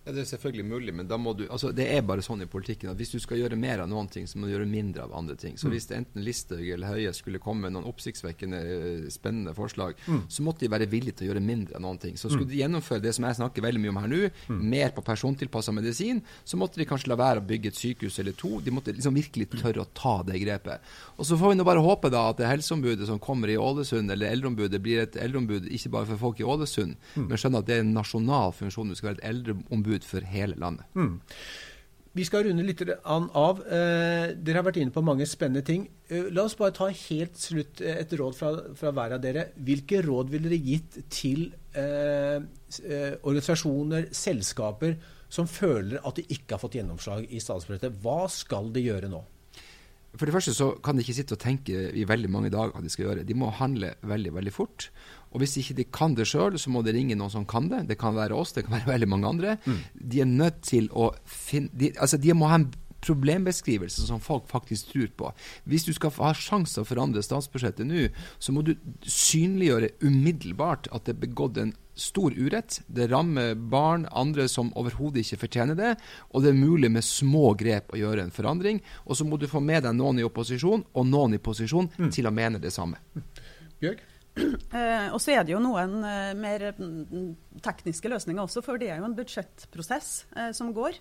Ja, 0.05 0.13
Det 0.13 0.25
er 0.25 0.31
selvfølgelig 0.33 0.65
mulig, 0.67 0.93
men 0.99 1.07
da 1.07 1.17
må 1.17 1.31
du, 1.39 1.45
altså 1.47 1.71
det 1.71 1.85
er 1.95 2.03
bare 2.03 2.25
sånn 2.27 2.43
i 2.43 2.49
politikken 2.51 2.91
at 2.91 2.99
hvis 2.99 3.13
du 3.15 3.21
skal 3.23 3.39
gjøre 3.39 3.55
mer 3.55 3.85
av 3.85 3.91
noen 3.91 4.09
ting, 4.11 4.25
så 4.27 4.41
må 4.41 4.49
du 4.49 4.53
gjøre 4.57 4.67
mindre 4.67 5.05
av 5.05 5.13
andre 5.15 5.37
ting. 5.39 5.55
Så 5.55 5.69
mm. 5.69 5.75
hvis 5.77 5.87
det 5.87 5.99
enten 6.01 6.25
Listhaug 6.27 6.65
eller 6.75 6.91
Høie 6.91 7.13
skulle 7.15 7.39
komme 7.43 7.69
med 7.69 7.77
noen 7.77 7.87
oppsiktsvekkende, 7.87 8.63
eh, 8.67 9.05
spennende 9.15 9.55
forslag, 9.55 9.95
mm. 10.03 10.25
så 10.27 10.43
måtte 10.43 10.65
de 10.65 10.73
være 10.73 10.89
villige 10.91 11.21
til 11.21 11.29
å 11.29 11.31
gjøre 11.31 11.45
mindre 11.47 11.79
av 11.79 11.85
noen 11.85 12.01
ting. 12.03 12.19
Så 12.19 12.33
skulle 12.33 12.49
mm. 12.49 12.51
de 12.51 12.59
gjennomføre 12.65 13.05
det 13.05 13.13
som 13.15 13.29
jeg 13.29 13.39
snakker 13.39 13.63
veldig 13.63 13.83
mye 13.85 13.93
om 13.93 14.01
her 14.03 14.11
nå, 14.11 14.21
mm. 14.51 14.65
mer 14.75 14.91
på 14.97 15.05
persontilpassa 15.07 15.77
medisin, 15.77 16.25
så 16.43 16.59
måtte 16.59 16.83
de 16.83 16.89
kanskje 16.91 17.13
la 17.13 17.21
være 17.23 17.45
å 17.45 17.47
bygge 17.53 17.71
et 17.71 17.79
sykehus 17.79 18.19
eller 18.25 18.35
to. 18.43 18.57
De 18.59 18.75
måtte 18.75 18.97
liksom 18.97 19.15
virkelig 19.15 19.53
tørre 19.55 19.87
å 19.87 19.91
ta 19.95 20.17
det 20.27 20.43
grepet. 20.43 20.91
Og 21.15 21.31
så 21.31 21.39
får 21.39 21.55
vi 21.55 21.61
nå 21.61 21.69
bare 21.69 21.87
håpe 21.87 22.11
da 22.11 22.25
at 22.33 22.43
det 22.43 22.51
helseombudet 22.51 23.07
som 23.07 23.23
kommer 23.23 23.55
i 23.55 23.59
Ålesund, 23.61 24.11
eller 24.11 24.35
eldreombudet, 24.35 24.83
blir 24.83 25.07
et 25.07 25.21
eldreombud 25.29 25.71
ikke 25.71 25.95
bare 25.95 26.11
for 26.11 26.27
folk 26.27 26.43
i 26.43 26.49
Ålesund, 26.49 26.99
mm. 27.15 27.31
men 27.31 27.39
skjønner 27.39 27.63
at 27.63 27.71
det 27.71 27.79
er 27.79 27.87
en 27.87 27.95
nasjonal 27.95 28.51
funksjon. 28.59 28.91
Du 28.91 28.99
skal 28.99 29.13
være 29.13 29.23
et 29.23 29.29
eldreombud 29.31 29.92
tilbud 29.93 30.09
for 30.09 30.25
hele 30.25 30.57
landet. 30.57 30.87
Mm. 30.95 31.21
Vi 32.13 32.25
skal 32.29 32.45
runde 32.45 32.63
litt 32.63 32.83
av. 33.05 33.63
Eh, 33.65 34.35
dere 34.37 34.61
har 34.61 34.67
vært 34.67 34.83
inne 34.83 34.93
på 34.93 35.03
mange 35.03 35.25
spennende 35.27 35.65
ting. 35.65 35.89
Eh, 36.09 36.29
la 36.31 36.45
oss 36.45 36.57
bare 36.59 36.75
ta 36.77 36.91
helt 36.91 37.39
slutt 37.41 37.81
eh, 37.81 38.03
et 38.03 38.13
råd 38.13 38.37
fra, 38.37 38.51
fra 38.77 38.93
hver 38.93 39.17
av 39.17 39.23
dere. 39.23 39.47
Hvilke 39.57 40.03
råd 40.05 40.29
ville 40.29 40.51
dere 40.51 40.61
gitt 40.61 40.99
til 41.09 41.47
eh, 41.73 42.37
organisasjoner, 43.23 44.11
selskaper, 44.13 44.99
som 45.33 45.49
føler 45.49 46.03
at 46.05 46.21
de 46.21 46.27
ikke 46.29 46.59
har 46.59 46.61
fått 46.61 46.77
gjennomslag 46.77 47.25
i 47.33 47.41
statsbudsjettet? 47.41 47.97
Hva 48.05 48.27
skal 48.29 48.69
de 48.75 48.85
gjøre 48.85 49.09
nå? 49.09 49.23
For 50.13 50.29
det 50.29 50.35
første 50.35 50.53
så 50.53 50.75
kan 50.85 50.99
de 50.99 51.07
ikke 51.07 51.17
sitte 51.17 51.39
og 51.39 51.41
tenke 51.41 51.87
i 51.97 52.05
veldig 52.05 52.29
mange 52.29 52.53
dager 52.53 52.75
hva 52.75 52.85
de 52.85 52.93
skal 52.93 53.07
gjøre. 53.07 53.25
De 53.25 53.37
må 53.41 53.49
handle 53.57 53.95
veldig 54.05 54.35
veldig 54.37 54.53
fort. 54.53 54.91
Og 55.33 55.43
hvis 55.43 55.57
ikke 55.61 55.77
de 55.81 55.89
kan 55.89 56.17
det 56.19 56.29
sjøl, 56.29 56.59
så 56.61 56.73
må 56.73 56.85
de 56.85 56.95
ringe 56.95 57.17
noen 57.19 57.33
som 57.33 57.49
kan 57.49 57.69
det. 57.73 57.87
Det 57.91 57.99
kan 58.01 58.17
være 58.17 58.37
oss, 58.37 58.55
det 58.57 58.67
kan 58.67 58.79
være 58.79 58.93
veldig 58.95 59.11
mange 59.11 59.33
andre. 59.35 59.57
Mm. 59.65 59.83
De 60.13 60.23
er 60.23 60.31
nødt 60.31 60.63
til 60.69 60.89
å 60.93 61.13
finne 61.25 61.73
de, 61.73 61.93
Altså, 61.99 62.21
de 62.21 62.35
må 62.37 62.51
ha 62.51 62.61
en 62.61 62.71
problembeskrivelse 63.03 64.07
som 64.07 64.21
folk 64.23 64.49
faktisk 64.51 64.93
tror 64.93 65.09
på. 65.19 65.31
Hvis 65.67 65.87
du 65.89 65.93
skal 65.97 66.13
ha 66.21 66.33
sjanse 66.39 66.83
å 66.83 66.87
forandre 66.87 67.25
statsbudsjettet 67.25 67.89
nå, 67.89 68.09
så 68.39 68.55
må 68.55 68.63
du 68.67 68.77
synliggjøre 69.03 69.95
umiddelbart 70.05 70.87
at 70.95 71.07
det 71.07 71.17
er 71.17 71.25
begått 71.25 71.59
en 71.59 71.75
stor 71.99 72.33
urett. 72.33 72.79
Det 72.87 73.09
rammer 73.11 73.55
barn, 73.55 74.07
andre 74.13 74.47
som 74.49 74.71
overhodet 74.79 75.27
ikke 75.27 75.43
fortjener 75.45 75.79
det. 75.79 75.97
Og 76.31 76.45
det 76.45 76.53
er 76.53 76.63
mulig 76.63 76.93
med 76.95 77.05
små 77.05 77.53
grep 77.59 77.93
å 77.93 78.01
gjøre 78.01 78.27
en 78.27 78.35
forandring. 78.35 78.81
Og 79.05 79.19
så 79.19 79.27
må 79.29 79.37
du 79.37 79.51
få 79.51 79.61
med 79.61 79.85
deg 79.85 79.99
noen 79.99 80.23
i 80.23 80.27
opposisjon 80.27 80.87
og 80.93 81.11
noen 81.11 81.37
i 81.37 81.43
posisjon 81.43 81.91
mm. 81.99 82.15
til 82.15 82.31
å 82.31 82.35
mene 82.35 82.63
det 82.63 82.73
samme. 82.75 83.03
Bjørg? 83.83 84.01
Eh, 84.37 85.09
og 85.13 85.21
så 85.21 85.35
er 85.35 85.45
det 85.45 85.53
jo 85.53 85.61
noen 85.61 85.99
eh, 86.09 86.31
mer 86.39 86.71
mm, 86.79 87.59
tekniske 87.61 88.09
løsninger 88.09 88.41
også, 88.41 88.63
for 88.65 88.81
det 88.81 88.89
er 88.89 89.03
jo 89.03 89.09
en 89.09 89.17
budsjettprosess 89.19 90.13
eh, 90.33 90.53
som 90.57 90.71
går. 90.73 90.97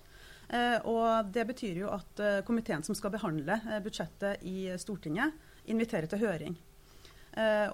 Eh, 0.52 0.76
og 0.90 1.30
Det 1.32 1.46
betyr 1.48 1.80
jo 1.80 1.92
at 1.94 2.20
komiteen 2.44 2.84
som 2.84 2.96
skal 2.98 3.14
behandle 3.14 3.56
eh, 3.62 3.80
budsjettet 3.84 4.44
i 4.44 4.68
Stortinget, 4.76 5.32
inviterer 5.72 6.10
til 6.10 6.22
høring. 6.26 6.60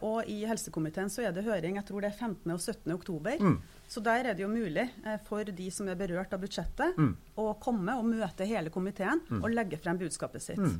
og 0.06 0.28
i 0.30 0.44
helsekomiteen 0.46 1.08
så 1.10 1.24
er 1.26 1.32
det 1.34 1.42
høring 1.42 1.80
jeg 1.80 1.86
tror 1.88 2.04
det 2.04 2.12
er 2.12 2.18
15. 2.18 2.52
og 2.52 2.60
17. 2.60 2.92
oktober. 2.94 3.40
Mm. 3.40 3.56
Så 3.88 4.00
der 4.00 4.28
er 4.28 4.36
det 4.36 4.44
jo 4.44 4.48
mulig 4.52 4.84
for 5.26 5.42
de 5.42 5.70
som 5.74 5.88
er 5.88 5.98
berørt 5.98 6.32
av 6.32 6.38
budsjettet, 6.38 6.94
mm. 6.94 7.16
å 7.42 7.56
komme 7.58 7.96
og 7.98 8.06
møte 8.06 8.46
hele 8.46 8.70
komiteen 8.70 9.18
mm. 9.26 9.40
og 9.42 9.50
legge 9.50 9.80
frem 9.82 9.98
budskapet 9.98 10.44
sitt. 10.44 10.62
Mm. 10.62 10.78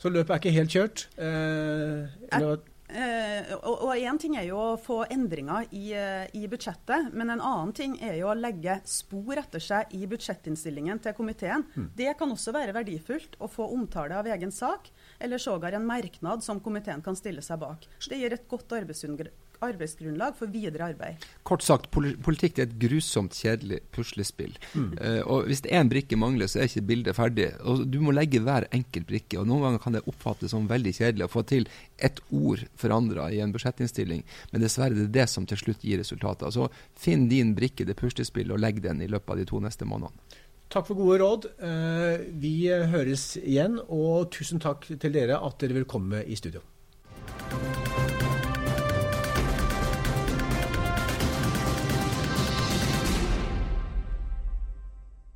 Så 0.00 0.08
løpet 0.08 0.32
er 0.32 0.40
ikke 0.40 0.56
helt 0.56 0.72
kjørt? 0.72 1.02
Eh, 1.20 2.08
eller? 2.32 2.62
Eh, 2.90 3.52
og 3.62 3.92
Én 3.94 4.18
ting 4.18 4.36
er 4.38 4.48
jo 4.48 4.58
å 4.58 4.78
få 4.80 5.02
endringer 5.12 5.68
i, 5.70 5.92
eh, 5.94 6.26
i, 6.34 6.46
budsjettet, 6.50 7.12
men 7.12 7.30
en 7.30 7.40
annen 7.40 7.72
ting 7.76 7.96
er 8.02 8.16
jo 8.18 8.30
å 8.30 8.38
legge 8.38 8.80
spor 8.84 9.38
etter 9.38 9.62
seg 9.62 9.94
i 9.94 10.06
budsjettinnstillingen 10.10 11.02
til 11.02 11.14
komiteen. 11.14 11.66
Mm. 11.76 11.90
Det 11.96 12.16
kan 12.18 12.30
også 12.30 12.54
være 12.56 12.74
verdifullt 12.74 13.38
å 13.38 13.50
få 13.50 13.68
omtale 13.74 14.18
av 14.18 14.26
egen 14.26 14.50
sak, 14.50 14.90
eller 15.20 15.38
sågar 15.38 15.72
en 15.76 15.86
merknad 15.86 16.42
som 16.42 16.60
komiteen 16.60 17.02
kan 17.02 17.16
stille 17.18 17.42
seg 17.42 17.60
bak. 17.62 17.86
Det 18.08 18.18
gir 18.18 18.34
et 18.34 18.48
godt 18.48 18.72
arbeidsgrunnlag 18.80 19.30
for 19.60 20.50
videre 20.50 20.88
arbeid. 20.90 21.24
Kort 21.42 21.62
sagt, 21.62 21.90
politikk 21.90 22.58
er 22.58 22.66
et 22.68 22.76
grusomt 22.80 23.36
kjedelig 23.36 23.80
puslespill. 23.92 24.56
Mm. 24.74 24.92
Uh, 24.96 25.20
og 25.26 25.48
Hvis 25.50 25.62
én 25.68 25.90
brikke 25.90 26.16
mangler, 26.16 26.48
så 26.48 26.60
er 26.60 26.70
ikke 26.70 26.86
bildet 26.88 27.16
ferdig. 27.16 27.50
Og 27.60 27.86
Du 27.86 28.00
må 28.00 28.14
legge 28.16 28.40
hver 28.40 28.66
enkelt 28.72 29.06
brikke. 29.06 29.38
og 29.38 29.46
Noen 29.46 29.62
ganger 29.62 29.78
kan 29.78 29.92
det 29.92 30.06
oppfattes 30.06 30.50
som 30.50 30.68
veldig 30.68 30.94
kjedelig 30.96 31.26
å 31.26 31.32
få 31.32 31.44
til 31.46 31.68
ett 31.98 32.20
ord 32.30 32.64
forandra 32.74 33.30
i 33.30 33.40
en 33.40 33.52
budsjettinnstilling, 33.52 34.24
men 34.52 34.62
dessverre 34.62 34.94
det 34.94 35.08
er 35.08 35.16
det 35.20 35.28
som 35.28 35.46
til 35.46 35.60
slutt 35.60 35.84
gir 35.84 35.98
resultater. 35.98 36.50
Så 36.50 36.70
finn 36.96 37.28
din 37.28 37.54
brikke, 37.54 37.84
det 37.84 37.98
puslespillet, 38.00 38.52
og 38.52 38.60
legg 38.60 38.80
den 38.82 39.02
i 39.02 39.10
løpet 39.10 39.30
av 39.30 39.36
de 39.36 39.48
to 39.50 39.60
neste 39.60 39.84
månedene. 39.84 40.40
Takk 40.70 40.86
for 40.86 40.94
gode 40.94 41.18
råd. 41.18 41.46
Eh, 41.66 42.26
vi 42.38 42.54
høres 42.70 43.34
igjen, 43.42 43.80
og 43.90 44.30
tusen 44.30 44.62
takk 44.62 44.86
til 44.86 45.12
dere 45.12 45.40
at 45.42 45.58
dere 45.58 45.80
vil 45.80 45.88
komme 45.90 46.22
i 46.22 46.38
studio. 46.38 46.62